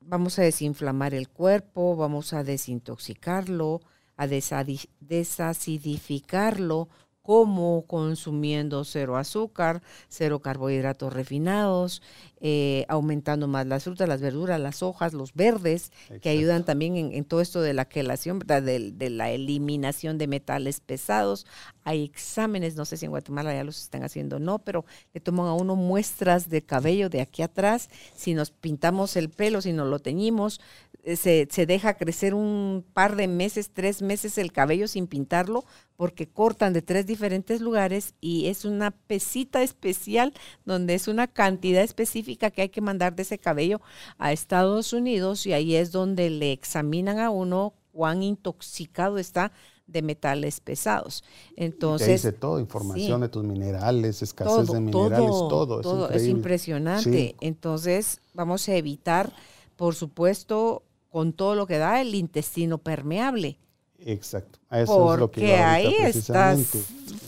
[0.00, 3.80] vamos a desinflamar el cuerpo, vamos a desintoxicarlo,
[4.16, 6.88] a desacidificarlo,
[7.22, 12.02] como consumiendo cero azúcar, cero carbohidratos refinados,
[12.40, 17.12] eh, aumentando más las frutas, las verduras, las hojas, los verdes, que ayudan también en,
[17.12, 18.40] en todo esto de la quelación.
[18.40, 21.46] De, de la eliminación de metales pesados.
[21.84, 24.84] Hay exámenes, no sé si en Guatemala ya los están haciendo o no, pero
[25.14, 27.88] le toman a uno muestras de cabello de aquí atrás.
[28.16, 30.60] Si nos pintamos el pelo, si nos lo teñimos,
[31.04, 35.64] se, se deja crecer un par de meses, tres meses el cabello sin pintarlo,
[35.96, 40.32] porque cortan de tres diferentes lugares y es una pesita especial
[40.64, 43.80] donde es una cantidad específica que hay que mandar de ese cabello
[44.18, 49.52] a Estados Unidos y ahí es donde le examinan a uno cuán intoxicado está
[49.86, 51.22] de metales pesados.
[51.54, 53.22] Te Entonces, dice todo, información sí.
[53.22, 55.80] de tus minerales, escasez todo, de minerales, todo, todo.
[55.80, 57.10] es todo, es impresionante.
[57.10, 57.36] Sí.
[57.40, 59.32] Entonces, vamos a evitar,
[59.76, 60.82] por supuesto,
[61.12, 63.58] con todo lo que da el intestino permeable.
[63.98, 64.58] Exacto.
[64.70, 66.58] A eso es lo que Porque ahí estás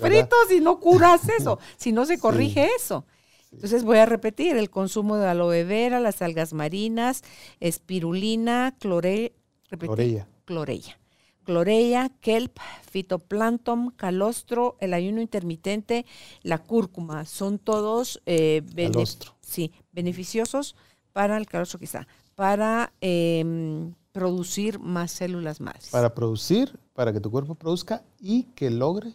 [0.01, 2.20] frito si no curas eso, si no se Sí.
[2.20, 3.05] corrige eso.
[3.53, 7.22] Entonces voy a repetir, el consumo de aloe vera, las algas marinas,
[7.61, 9.35] espirulina, clore,
[9.68, 10.26] repetí, Clorella.
[10.47, 10.99] clorella.
[11.45, 12.57] Clorella, kelp,
[12.91, 16.07] fitoplancton, calostro, el ayuno intermitente,
[16.43, 19.35] la cúrcuma, son todos eh, bene- Calostro.
[19.43, 20.74] sí, beneficiosos
[21.12, 25.89] para el calostro quizá, para em, producir más células madres.
[25.91, 29.14] Para producir, para que tu cuerpo produzca y que logre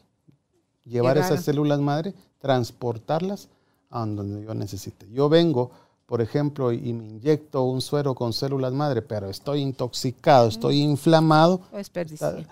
[0.85, 3.49] llevar esas células madre, transportarlas
[3.89, 5.07] a donde yo necesite.
[5.11, 5.71] Yo vengo,
[6.05, 11.61] por ejemplo, y me inyecto un suero con células madre, pero estoy intoxicado, estoy inflamado.
[11.71, 12.47] Lo desperdicié.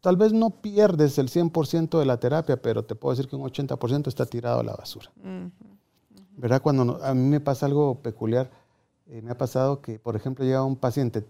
[0.00, 3.42] Tal vez no pierdes el 100% de la terapia, pero te puedo decir que un
[3.42, 5.10] 80% está tirado a la basura.
[6.36, 6.62] ¿Verdad?
[6.62, 8.50] Cuando a mí me pasa algo peculiar,
[9.08, 11.24] eh, me ha pasado que, por ejemplo, llega un paciente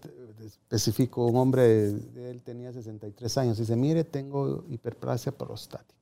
[0.45, 5.93] específico, un hombre, él tenía 63 años, y dice, mire, tengo hiperplasia prostática.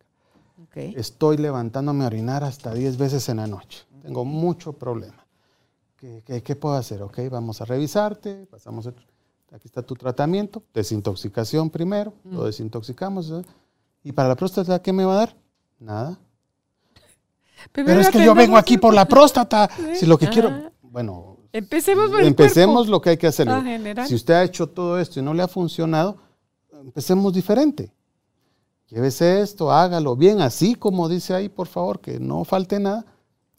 [0.96, 3.86] Estoy levantándome a orinar hasta 10 veces en la noche.
[4.02, 5.26] Tengo mucho problema.
[5.98, 7.02] ¿Qué, qué, qué puedo hacer?
[7.02, 8.96] Ok, vamos a revisarte, pasamos, el-
[9.52, 13.32] aquí está tu tratamiento, desintoxicación primero, lo desintoxicamos.
[13.32, 13.42] ¿eh?
[14.04, 15.36] ¿Y para la próstata qué me va a dar?
[15.80, 16.20] Nada.
[17.72, 19.70] Pero es que yo vengo aquí por la próstata.
[19.96, 22.92] Si lo que quiero, bueno, Empecemos por el empecemos cuerpo.
[22.92, 23.48] lo que hay que hacer.
[23.50, 24.06] Ah.
[24.08, 26.18] Si usted ha hecho todo esto y no le ha funcionado,
[26.72, 27.92] empecemos diferente.
[28.88, 33.06] llévese esto, hágalo bien, así como dice ahí, por favor, que no falte nada,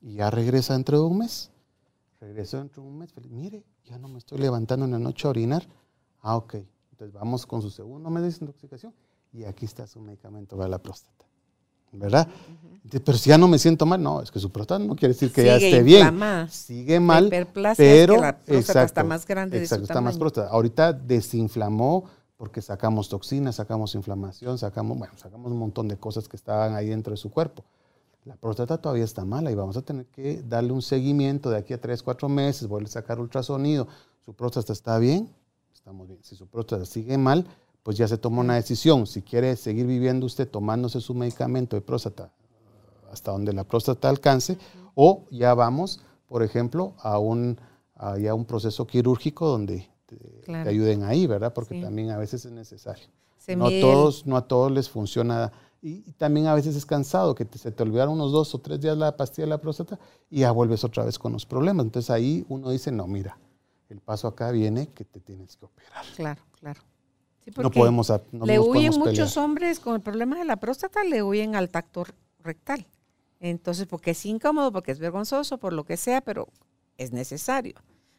[0.01, 1.51] y ya regresa dentro de un mes.
[2.21, 5.31] Regresó dentro de un mes, mire, ya no me estoy levantando en la noche a
[5.31, 5.67] orinar.
[6.21, 6.57] Ah, ok.
[6.93, 8.95] Entonces vamos con su segundo mes de desintoxicación
[9.33, 11.26] y aquí está su medicamento para la próstata.
[11.93, 12.29] ¿Verdad?
[13.05, 15.33] Pero si ya no me siento mal, no, es que su próstata no quiere decir
[15.33, 16.21] que ya esté bien.
[16.49, 17.29] Sigue mal,
[17.77, 19.59] pero la próstata está más grande.
[19.59, 20.51] Exacto, está más próstata.
[20.51, 22.05] Ahorita desinflamó
[22.37, 26.89] porque sacamos toxinas, sacamos inflamación, sacamos, bueno, sacamos un montón de cosas que estaban ahí
[26.89, 27.65] dentro de su cuerpo.
[28.25, 31.73] La próstata todavía está mala y vamos a tener que darle un seguimiento de aquí
[31.73, 33.89] a 3, 4 meses, volver a sacar ultrasonido.
[34.25, 35.29] Su próstata está bien,
[35.73, 36.21] estamos bien.
[36.23, 37.47] Si su próstata sigue mal,
[37.87, 39.07] pues ya se toma una decisión.
[39.07, 42.33] Si quiere seguir viviendo usted tomándose su medicamento de próstata
[43.13, 44.59] hasta donde la próstata alcance,
[44.97, 47.61] o ya vamos, por ejemplo, a un,
[47.95, 50.19] a un proceso quirúrgico donde te,
[50.69, 51.55] ayuden ahí, ¿verdad?
[51.55, 53.07] Porque también a veces es necesario.
[53.57, 55.53] no, todos, no a todos les funciona.
[55.81, 58.99] Y, también a veces es cansado, que se te olvidaron unos dos o tres días
[58.99, 59.97] la pastilla de la próstata
[60.29, 61.87] y ya vuelves otra vez con los problemas.
[61.87, 63.39] Entonces ahí uno dice, no, mira,
[63.89, 66.05] el paso acá viene que te tienes que operar.
[66.17, 66.81] Claro, claro
[67.57, 68.13] no podemos.
[68.33, 72.05] le huyen muchos hombres con el problema de la próstata, le huyen al tacto
[72.41, 72.87] rectal.
[73.41, 76.49] Entonces, porque es incómodo, porque es vergonzoso, por lo que sea, pero
[76.97, 77.75] es necesario.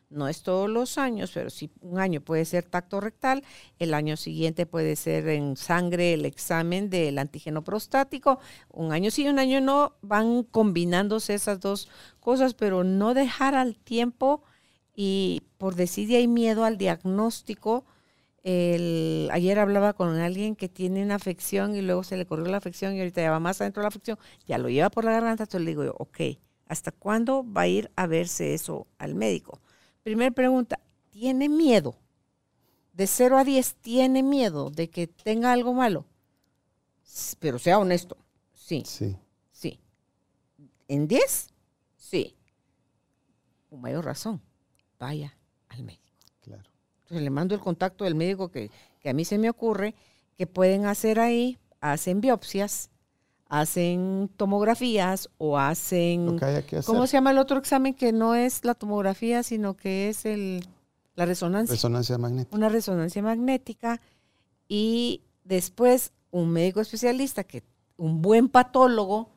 [0.09, 3.43] No es todos los años, pero si un año puede ser tacto rectal,
[3.77, 8.39] el año siguiente puede ser en sangre el examen del antígeno prostático.
[8.69, 11.89] Un año sí, un año no, van combinándose esas dos
[12.21, 14.43] cosas, pero no dejar al tiempo
[14.95, 17.85] y por decir hay miedo al diagnóstico,
[18.47, 22.55] el, ayer hablaba con alguien que tiene una afección y luego se le corrió la
[22.55, 25.11] afección y ahorita ya va más adentro de la afección, ya lo lleva por la
[25.11, 26.19] garganta, entonces le digo yo, ok,
[26.65, 29.59] ¿hasta cuándo va a ir a verse eso al médico?
[30.01, 30.79] Primera pregunta,
[31.09, 31.97] ¿tiene miedo?
[32.93, 36.05] De 0 a 10, ¿tiene miedo de que tenga algo malo?
[37.39, 38.15] Pero sea honesto,
[38.53, 38.83] sí.
[38.85, 39.17] Sí.
[39.51, 39.77] Sí.
[40.87, 41.49] ¿En 10?
[41.97, 42.37] Sí.
[43.69, 44.41] Con mayor razón,
[44.97, 45.37] vaya
[45.67, 46.06] al médico.
[47.07, 48.69] Entonces le mando el contacto del médico que,
[49.05, 49.95] a mí se me ocurre
[50.35, 52.89] que pueden hacer ahí, hacen biopsias,
[53.47, 56.37] hacen tomografías o hacen...
[56.85, 60.67] ¿Cómo se llama el otro examen que no es la tomografía, sino que es el,
[61.15, 61.75] la resonancia?
[61.75, 62.57] Resonancia magnética.
[62.57, 64.01] Una resonancia magnética
[64.67, 67.63] y después un médico especialista, que
[67.95, 69.29] un buen patólogo,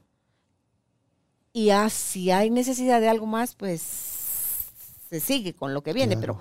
[1.52, 3.80] y si hay necesidad de algo más, pues
[5.08, 6.40] se sigue con lo que viene, pero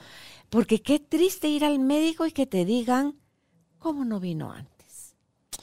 [0.50, 3.16] porque qué triste ir al médico y que te digan,
[3.78, 5.16] ¿cómo no vino antes?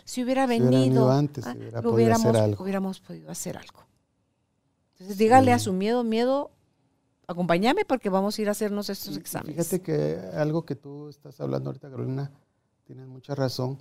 [0.05, 3.85] Si hubiera venido, antes, ah, hubiéramos, podido hacer algo.
[4.93, 6.53] Entonces dígale a su miedo, miedo,
[7.27, 9.57] acompáñame porque vamos a ir a hacernos estos exámenes.
[9.57, 12.31] Fíjate que algo que tú estás hablando ahorita, Carolina,
[12.85, 13.79] tienes mucha razón.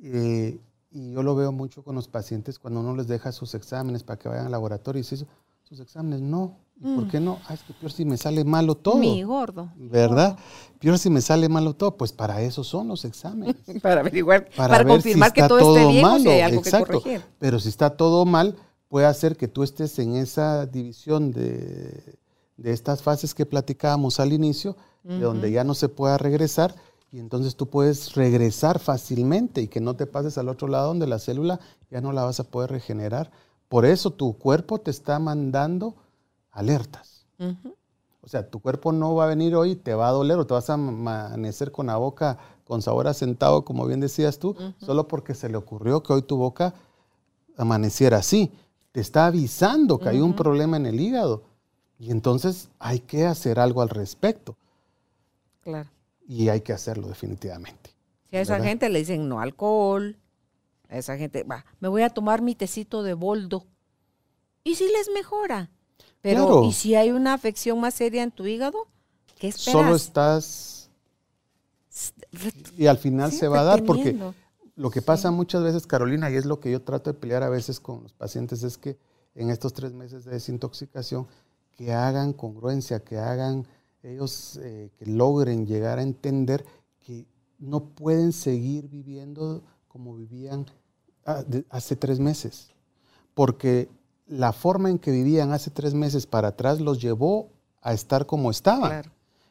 [0.00, 0.58] Eh,
[0.90, 4.18] y yo lo veo mucho con los pacientes cuando uno les deja sus exámenes para
[4.18, 5.26] que vayan al laboratorio y dice,
[5.64, 7.08] sus exámenes, no, ¿Por mm.
[7.10, 7.40] qué no?
[7.48, 8.98] Ah, es que peor si me sale malo todo.
[8.98, 9.68] Mi gordo.
[9.76, 10.38] ¿Verdad?
[10.78, 11.96] Peor si me sale malo todo.
[11.96, 13.56] Pues para eso son los exámenes.
[13.82, 16.30] para averiguar, para, confirmar que todo, esté bien malo.
[16.30, 17.02] hay algo Exacto.
[17.02, 18.56] que Pero si está todo mal,
[18.88, 22.16] puede hacer que tú estés en esa división de,
[22.62, 26.76] estas fases que platicábamos al inicio, de donde ya no se pueda regresar.
[27.10, 31.06] Y entonces tú puedes regresar fácilmente y que no te pases al otro lado donde
[31.06, 31.58] la célula
[31.90, 33.32] ya no la vas a poder regenerar.
[33.68, 35.96] Por eso tu cuerpo te está mandando
[36.58, 37.26] alertas.
[38.20, 40.54] O sea, tu cuerpo no va a venir hoy, te va a doler o te
[40.54, 45.34] vas a amanecer con la boca con sabor asentado, como bien decías tú, solo porque
[45.34, 46.74] se le ocurrió que hoy tu boca
[47.56, 48.52] amaneciera así.
[48.92, 51.44] Te está avisando que hay un problema en el hígado.
[51.98, 54.56] Y entonces hay que hacer algo al respecto.
[55.62, 55.88] Claro.
[56.26, 57.90] Y hay que hacerlo definitivamente.
[58.30, 60.18] Si a esa gente le dicen no alcohol,
[60.88, 63.66] a esa gente, va, me voy a tomar mi tecito de boldo.
[64.62, 65.70] ¿Y si les mejora?
[66.20, 68.86] Pero, ¿y si hay una afección más seria en tu hígado?
[69.38, 69.72] ¿Qué esperas?
[69.72, 70.90] Solo estás...
[72.76, 74.16] Y al final se va a dar porque
[74.76, 77.48] lo que pasa muchas veces, Carolina, y es lo que yo trato de pelear a
[77.48, 78.96] veces con los pacientes, es que
[79.34, 81.26] en estos tres meses de desintoxicación,
[81.76, 83.66] que hagan congruencia, que hagan
[84.02, 86.64] ellos, eh, que logren llegar a entender
[87.00, 87.26] que
[87.58, 90.66] no pueden seguir viviendo como vivían
[91.26, 92.70] ah, hace tres meses.
[93.34, 93.88] Porque
[94.28, 97.50] la forma en que vivían hace tres meses para atrás los llevó
[97.80, 99.10] a estar como estaban.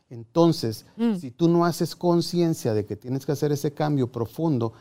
[0.09, 1.15] Entonces, mm.
[1.15, 4.73] si tú no haces conciencia de que tienes que hacer ese cambio profundo,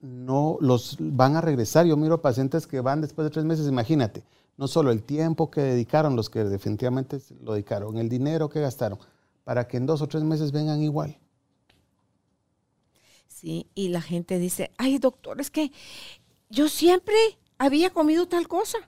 [0.00, 1.86] no los van a regresar.
[1.86, 4.22] Yo miro pacientes que van después de tres meses, imagínate,
[4.56, 8.98] no solo el tiempo que dedicaron, los que definitivamente lo dedicaron, el dinero que gastaron,
[9.44, 11.18] para que en dos o tres meses vengan igual.
[13.26, 15.72] Sí, y la gente dice, ay doctor, es que
[16.48, 17.14] yo siempre
[17.58, 18.78] había comido tal cosa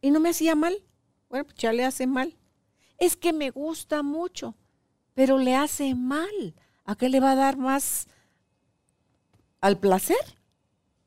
[0.00, 0.82] y no me hacía mal.
[1.28, 2.36] Bueno, pues ya le hace mal.
[2.98, 4.54] Es que me gusta mucho,
[5.14, 6.54] pero le hace mal.
[6.84, 8.06] ¿A qué le va a dar más?
[9.60, 10.38] ¿Al placer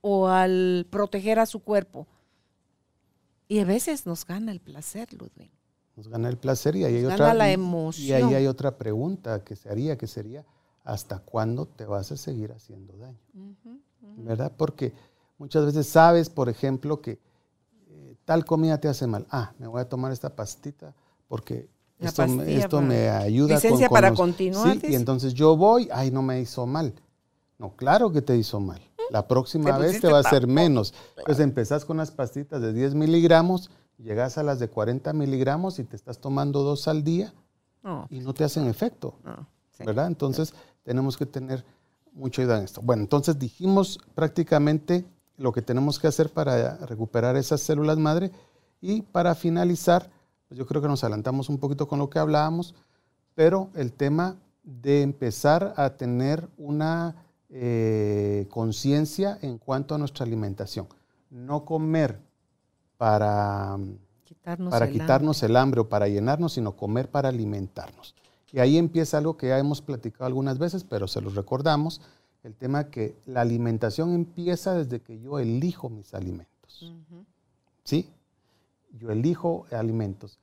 [0.02, 2.08] o al proteger a su cuerpo?
[3.48, 5.52] Y a veces nos gana el placer, Ludwig.
[5.96, 8.08] Nos gana el placer y ahí hay otra la emoción.
[8.08, 10.46] Y ahí hay otra pregunta que se haría, que sería
[10.88, 13.20] ¿hasta cuándo te vas a seguir haciendo daño?
[14.18, 14.54] ¿Verdad?
[14.56, 14.94] Porque
[15.38, 17.20] muchas veces sabes, por ejemplo, que
[17.90, 19.26] eh, tal comida te hace mal.
[19.30, 20.94] Ah, me voy a tomar esta pastita
[21.28, 21.70] porque
[22.00, 25.56] esto, me- esto me ayuda Licencia con, con para los- continuar, Sí, y entonces yo
[25.58, 26.94] voy, ay, no me hizo mal.
[27.58, 28.82] No, claro que te hizo mal.
[29.10, 30.94] La próxima Te vez te va a hacer menos.
[31.18, 35.84] Entonces empezás con las pastitas de 10 miligramos, llegas a las de 40 miligramos y
[35.86, 37.34] te estás tomando dos al día
[37.84, 39.16] No, y no te hacen efecto.
[39.24, 39.48] no.
[39.72, 39.84] sí.
[39.86, 40.08] ¿verdad?
[40.08, 41.66] Entonces tenemos que tener
[42.14, 42.82] mucho cuidado en esto.
[42.82, 45.06] Bueno, entonces dijimos prácticamente
[45.38, 48.32] lo que tenemos que hacer para recuperar esas células madre
[48.82, 50.10] y para finalizar,
[50.48, 52.76] pues yo creo que nos adelantamos un poquito con lo que hablábamos,
[53.36, 57.16] pero el tema de empezar a tener una
[57.50, 60.88] eh, conciencia en cuanto a nuestra alimentación.
[61.30, 62.20] No comer
[62.98, 63.78] para
[64.28, 68.14] Quitarnos para el quitarnos el hambre o para llenarnos, sino comer para alimentarnos.
[68.52, 72.02] Y ahí empieza algo que ya hemos platicado algunas veces, pero se los recordamos,
[72.44, 76.94] el tema que la alimentación empieza desde que yo elijo mis alimentos.
[77.84, 78.10] ¿Sí?
[78.94, 80.40] Yo elijo alimentos.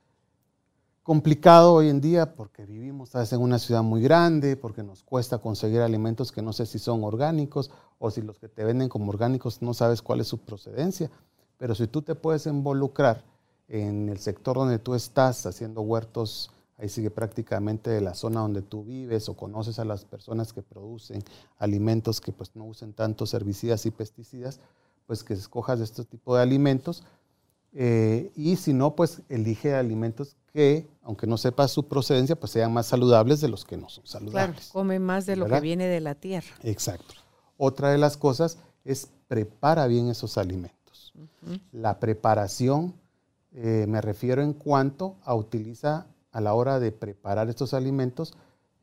[1.03, 5.37] Complicado hoy en día porque vivimos vez en una ciudad muy grande, porque nos cuesta
[5.37, 7.69] conseguir alimentos que no sé si son orgánicos
[7.99, 11.11] o si los que te venden como orgánicos no sabes cuál es su procedencia.
[11.57, 13.23] Pero si tú te puedes involucrar
[13.67, 18.61] en el sector donde tú estás haciendo huertos, ahí sigue prácticamente de la zona donde
[18.61, 21.23] tú vives o conoces a las personas que producen
[21.57, 24.59] alimentos que pues no usen tantos herbicidas y pesticidas,
[25.07, 27.03] pues que escojas este tipo de alimentos.
[27.77, 32.71] Eh, y si no, pues elige alimentos que, aunque no sepas su procedencia, pues sean
[32.73, 34.69] más saludables de los que no son Claro, saludables.
[34.71, 35.57] come más de lo ¿Verdad?
[35.57, 36.47] que viene de la tierra.
[36.63, 37.13] Exacto.
[37.57, 41.13] Otra de las cosas es prepara bien esos alimentos.
[41.71, 42.93] La preparación,
[43.53, 48.33] eh, me refiero en cuanto a utiliza a la hora de preparar estos alimentos,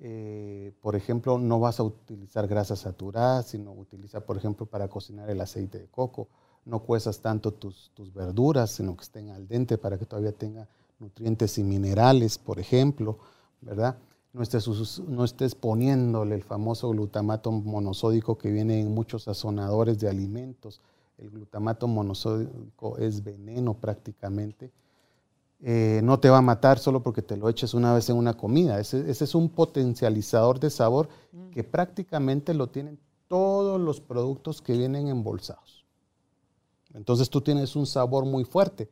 [0.01, 5.29] eh, por ejemplo, no vas a utilizar grasas saturadas, sino utiliza, por ejemplo, para cocinar
[5.29, 6.29] el aceite de coco.
[6.65, 10.67] No cuezas tanto tus, tus verduras, sino que estén al dente para que todavía tenga
[10.99, 13.19] nutrientes y minerales, por ejemplo,
[13.61, 13.99] ¿verdad?
[14.33, 14.67] No estés,
[15.01, 20.81] no estés poniéndole el famoso glutamato monosódico que viene en muchos sazonadores de alimentos.
[21.19, 24.73] El glutamato monosódico es veneno prácticamente.
[25.65, 28.35] Eh, no te va a matar solo porque te lo eches una vez en una
[28.35, 28.81] comida.
[28.81, 31.09] Ese, ese es un potencializador de sabor
[31.53, 32.99] que prácticamente lo tienen
[33.29, 35.85] todos los productos que vienen embolsados.
[36.95, 38.91] Entonces tú tienes un sabor muy fuerte.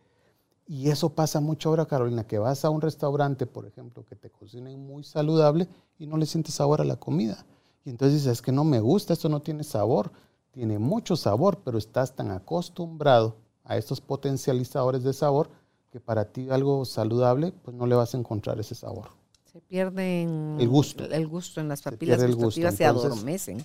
[0.66, 4.30] Y eso pasa mucho ahora, Carolina, que vas a un restaurante, por ejemplo, que te
[4.30, 5.68] cocinen muy saludable
[5.98, 7.44] y no le sientes sabor a la comida.
[7.84, 10.12] Y entonces dices, es que no me gusta, esto no tiene sabor.
[10.52, 15.50] Tiene mucho sabor, pero estás tan acostumbrado a estos potencializadores de sabor
[15.90, 19.08] que para ti algo saludable, pues no le vas a encontrar ese sabor.
[19.52, 21.04] Se pierden El gusto.
[21.04, 23.64] El gusto en las papilas el gusto, gustativas se entonces, adormecen.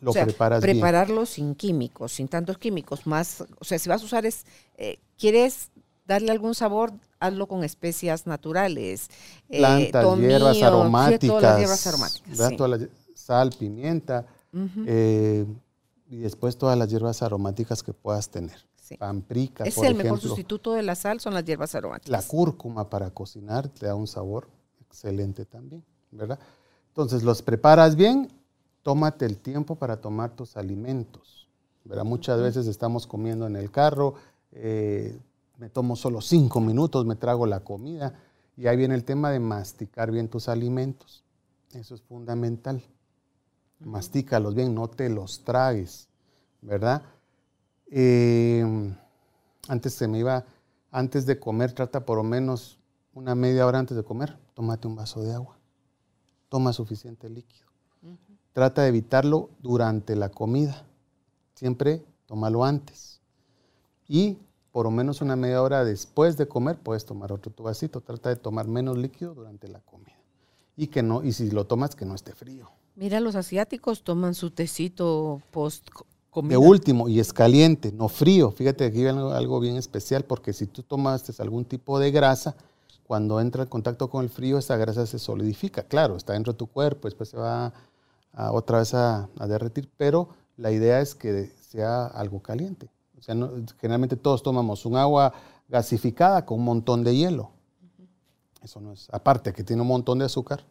[0.00, 0.76] Lo o sea, preparas bien.
[0.76, 4.44] prepararlo sin químicos, sin tantos químicos, más, o sea, si vas a usar es,
[4.76, 5.70] eh, quieres
[6.06, 9.08] darle algún sabor, hazlo con especias naturales,
[9.48, 11.28] eh, Plantas, tomillo, hierbas sí, aromáticas.
[11.28, 12.48] todas las hierbas aromáticas.
[12.48, 12.56] sí.
[12.56, 14.26] Todas las- sal, pimienta,
[14.86, 15.46] eh,
[16.10, 18.58] y después todas las hierbas aromáticas que puedas tener.
[18.92, 18.96] Sí.
[18.98, 22.10] Pamprica, Es por el mejor sustituto de la sal, son las hierbas aromáticas.
[22.10, 24.48] La cúrcuma para cocinar te da un sabor
[24.80, 26.38] excelente también, ¿verdad?
[26.88, 28.28] Entonces los preparas bien,
[28.82, 31.48] tómate el tiempo para tomar tus alimentos,
[31.84, 32.04] ¿verdad?
[32.04, 34.14] Muchas veces estamos comiendo en el carro,
[34.52, 35.18] eh,
[35.58, 38.14] me tomo solo cinco minutos, me trago la comida
[38.56, 41.24] y ahí viene el tema de masticar bien tus alimentos.
[41.72, 42.82] Eso es fundamental.
[43.80, 46.08] Mastícalos bien, no te los tragues,
[46.60, 47.02] ¿verdad?
[47.94, 48.64] Eh,
[49.68, 50.46] antes se me iba,
[50.90, 52.78] antes de comer, trata por lo menos
[53.12, 55.58] una media hora antes de comer, tómate un vaso de agua.
[56.48, 57.66] Toma suficiente líquido.
[58.52, 60.84] Trata de evitarlo durante la comida.
[61.54, 63.20] Siempre tómalo antes.
[64.08, 64.38] Y
[64.70, 68.00] por lo menos una media hora después de comer puedes tomar otro tu vasito.
[68.00, 70.18] Trata de tomar menos líquido durante la comida.
[70.76, 72.70] Y que no, y si lo tomas, que no esté frío.
[72.96, 75.88] Mira, los asiáticos toman su tecito post
[76.32, 76.50] comida.
[76.50, 78.50] De último, y es caliente, no frío.
[78.50, 82.56] Fíjate aquí algo, algo bien especial, porque si tú tomaste algún tipo de grasa,
[83.06, 85.82] cuando entra en contacto con el frío, esa grasa se solidifica.
[85.84, 87.72] Claro, está dentro de tu cuerpo, después se va
[88.32, 92.88] a- otra vez a, a derretir, pero la idea es que sea algo caliente.
[93.18, 93.36] O sea,
[93.80, 95.32] generalmente todos tomamos un agua
[95.68, 97.50] gasificada con un montón de hielo.
[98.62, 100.64] Eso no es, aparte que tiene un montón de azúcar,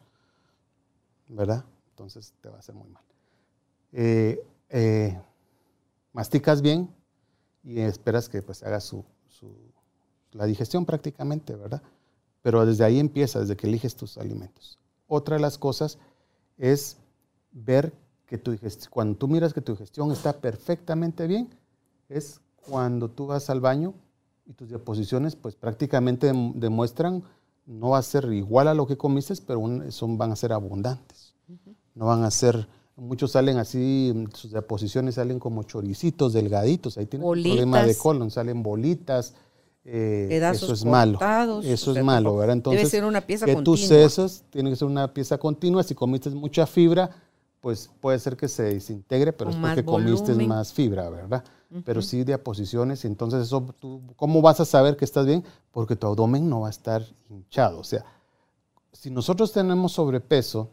[1.28, 1.64] ¿verdad?
[1.92, 3.04] Entonces te va a hacer muy mal.
[3.94, 5.20] Eh, eh,
[6.14, 6.90] masticas bien
[7.64, 9.04] y esperas que pues haga su,
[10.32, 11.82] la digestión prácticamente, ¿verdad?
[12.42, 14.80] Pero desde ahí empieza, desde que eliges tus alimentos.
[15.08, 15.98] Otra de las cosas
[16.58, 16.98] es
[17.52, 17.94] ver
[18.26, 18.56] que tu
[18.90, 21.50] cuando tú miras que tu digestión está perfectamente bien,
[22.08, 22.40] es
[22.70, 23.94] cuando tú vas al baño
[24.46, 27.24] y tus deposiciones pues prácticamente demuestran,
[27.66, 31.34] no va a ser igual a lo que comiste, pero son, van a ser abundantes.
[31.94, 37.28] No van a ser, muchos salen así, sus deposiciones salen como choricitos, delgaditos, ahí tienen
[37.28, 39.34] un problema de colon, salen bolitas,
[39.84, 41.20] eh, eso es malo.
[41.64, 42.56] Eso es malo, ¿verdad?
[42.56, 43.78] Entonces, debe ser una pieza que continua.
[43.78, 45.84] tus sesos tiene que ser una pieza continua.
[45.84, 47.10] Si comiste mucha fibra,
[47.62, 51.44] pues puede ser que se desintegre, pero es porque comiste más fibra, ¿verdad?
[51.86, 53.06] Pero sí de aposiciones.
[53.06, 55.44] Entonces, eso, tú, ¿cómo vas a saber que estás bien?
[55.72, 57.80] Porque tu abdomen no va a estar hinchado.
[57.80, 58.04] O sea,
[58.92, 60.70] si nosotros tenemos sobrepeso,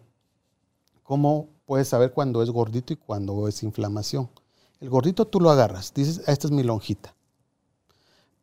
[1.04, 4.28] ¿cómo puedes saber cuándo es gordito y cuándo es inflamación?
[4.80, 7.14] El gordito tú lo agarras, dices, esta es mi lonjita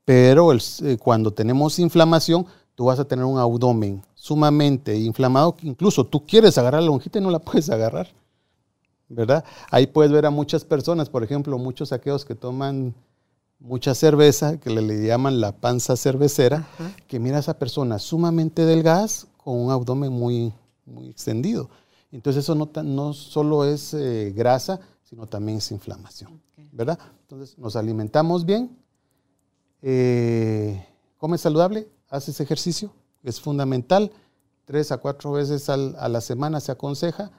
[0.06, 2.46] pero eh, cuando tenemos inflamación,
[2.76, 7.22] tú vas a tener un abdomen sumamente inflamado, incluso tú quieres agarrar la lonjita y
[7.22, 8.08] no la puedes agarrar,
[9.10, 9.44] ¿verdad?
[9.72, 12.94] Ahí puedes ver a muchas personas, por ejemplo, muchos aquellos que toman
[13.60, 16.68] mucha cerveza, que le, llaman la panza cervecera,
[17.08, 19.08] que mira a esa persona sumamente delgada
[19.38, 20.54] con un abdomen muy,
[20.86, 21.70] muy extendido.
[22.16, 26.42] Entonces eso no, no solo es eh, grasa, sino también es inflamación,
[26.72, 26.98] ¿verdad?
[27.22, 28.80] Entonces nos alimentamos bien,
[29.82, 30.88] eh,
[31.18, 34.14] come saludable, haces ejercicio, es fundamental.
[34.64, 37.32] Tres a cuatro veces a la semana se aconseja.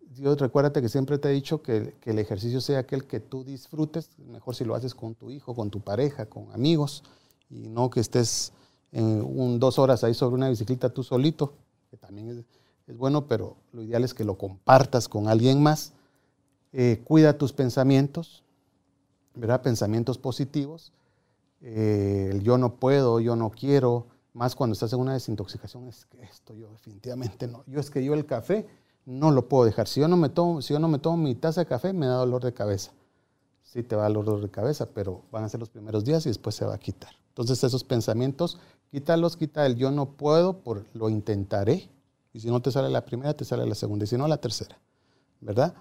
[0.00, 4.10] Dios, recuérdate que siempre te he dicho que, el ejercicio sea aquel que tú disfrutes,
[4.18, 7.02] mejor si lo haces con tu hijo, con tu pareja, con amigos,
[7.50, 8.52] y no que estés
[8.92, 11.54] en un, dos horas ahí sobre una bicicleta tú solito,
[11.90, 12.44] que también es,
[12.92, 15.92] bueno, pero lo ideal es que lo compartas con alguien más.
[16.72, 18.44] Eh, cuida tus pensamientos,
[19.34, 19.62] ¿verdad?
[19.62, 20.92] Pensamientos positivos
[21.62, 26.06] eh, el yo no puedo, yo no quiero, más cuando estás en una desintoxicación, es
[26.06, 27.64] que esto yo definitivamente no.
[27.66, 28.66] Yo es que yo el café
[29.06, 29.86] no lo puedo dejar.
[29.86, 32.06] Si yo no me tomo, si yo no me tomo mi taza de café, me
[32.06, 32.92] da dolor de cabeza.
[33.62, 36.26] Sí te va a dar dolor de cabeza, pero van a ser los primeros días
[36.26, 37.12] y después se va a quitar.
[37.28, 38.58] Entonces esos pensamientos,
[38.90, 41.88] quítalos, quita el yo no puedo, por lo intentaré.
[42.32, 44.04] Y si no te sale la primera, te sale la segunda.
[44.04, 44.78] Y si no, la tercera.
[45.40, 45.74] ¿Verdad?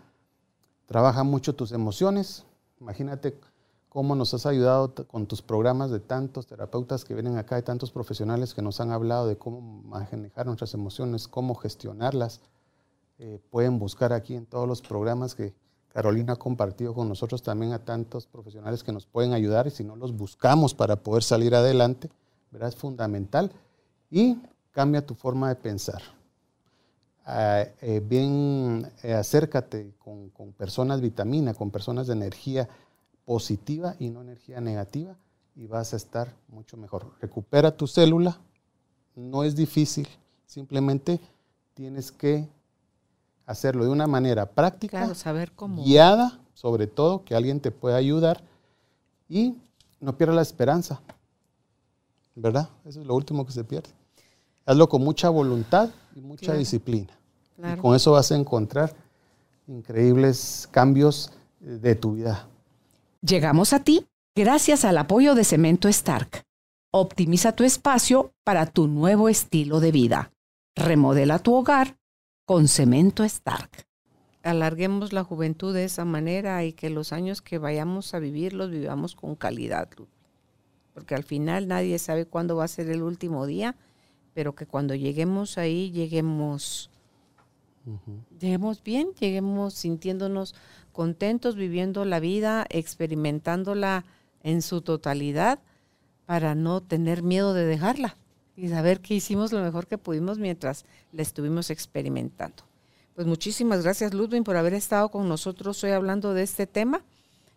[0.85, 2.45] Trabaja mucho tus emociones.
[2.79, 3.39] Imagínate
[3.91, 7.91] cómo nos has ayudado con tus programas de tantos terapeutas que vienen acá, y tantos
[7.91, 12.39] profesionales que nos han hablado de cómo manejar nuestras emociones, cómo gestionarlas.
[13.19, 15.53] Eh, pueden buscar aquí en todos los programas que
[15.89, 19.83] Carolina ha compartido con nosotros también a tantos profesionales que nos pueden ayudar y si
[19.83, 22.09] no los buscamos para poder salir adelante,
[22.49, 22.69] ¿verdad?
[22.69, 23.51] es fundamental.
[24.09, 24.37] Y
[24.71, 26.01] cambia tu forma de pensar.
[27.33, 32.67] Ah, eh, bien, eh, acércate con, con personas vitamina, con personas de energía
[33.23, 35.15] positiva y no energía negativa
[35.55, 37.13] y vas a estar mucho mejor.
[37.21, 38.37] Recupera tu célula,
[39.15, 40.09] no es difícil,
[40.45, 41.21] simplemente
[41.73, 42.49] tienes que
[43.45, 45.85] hacerlo de una manera práctica, saber cómo.
[45.85, 48.43] guiada, sobre todo, que alguien te pueda ayudar
[49.29, 49.55] y
[50.01, 51.01] no pierdas la esperanza,
[52.35, 52.67] ¿verdad?
[52.83, 53.89] Eso es lo último que se pierde.
[54.65, 57.20] Hazlo con mucha voluntad y mucha disciplina.
[57.63, 58.93] Y con eso vas a encontrar
[59.67, 62.47] increíbles cambios de tu vida
[63.23, 66.43] Llegamos a ti gracias al apoyo de Cemento Stark.
[66.89, 70.31] Optimiza tu espacio para tu nuevo estilo de vida.
[70.75, 71.99] Remodela tu hogar
[72.45, 73.85] con Cemento Stark.
[74.41, 78.71] Alarguemos la juventud de esa manera y que los años que vayamos a vivir los
[78.71, 79.87] vivamos con calidad.
[80.95, 83.75] Porque al final nadie sabe cuándo va a ser el último día,
[84.33, 86.89] pero que cuando lleguemos ahí lleguemos,
[88.39, 90.55] lleguemos bien, lleguemos sintiéndonos
[90.91, 94.05] contentos viviendo la vida, experimentándola
[94.43, 95.59] en su totalidad,
[96.25, 98.15] para no tener miedo de dejarla
[98.55, 102.63] y saber que hicimos lo mejor que pudimos mientras la estuvimos experimentando.
[103.15, 107.03] Pues muchísimas gracias Ludwig por haber estado con nosotros hoy hablando de este tema.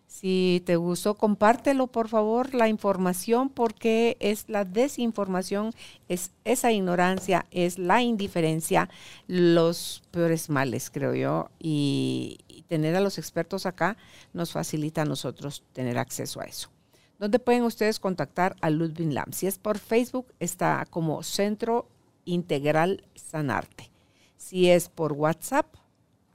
[0.07, 5.71] Si te gustó, compártelo por favor, la información, porque es la desinformación,
[6.07, 8.89] es esa ignorancia, es la indiferencia,
[9.27, 12.37] los peores males, creo yo, y,
[12.67, 13.95] tener a los expertos acá
[14.33, 16.69] nos facilita a nosotros tener acceso a eso.
[17.19, 19.31] ¿Dónde pueden ustedes contactar a Ludwig Lam?
[19.31, 21.87] Si es por Facebook, está como Centro
[22.25, 23.91] Integral Sanarte.
[24.35, 25.67] Si es por WhatsApp,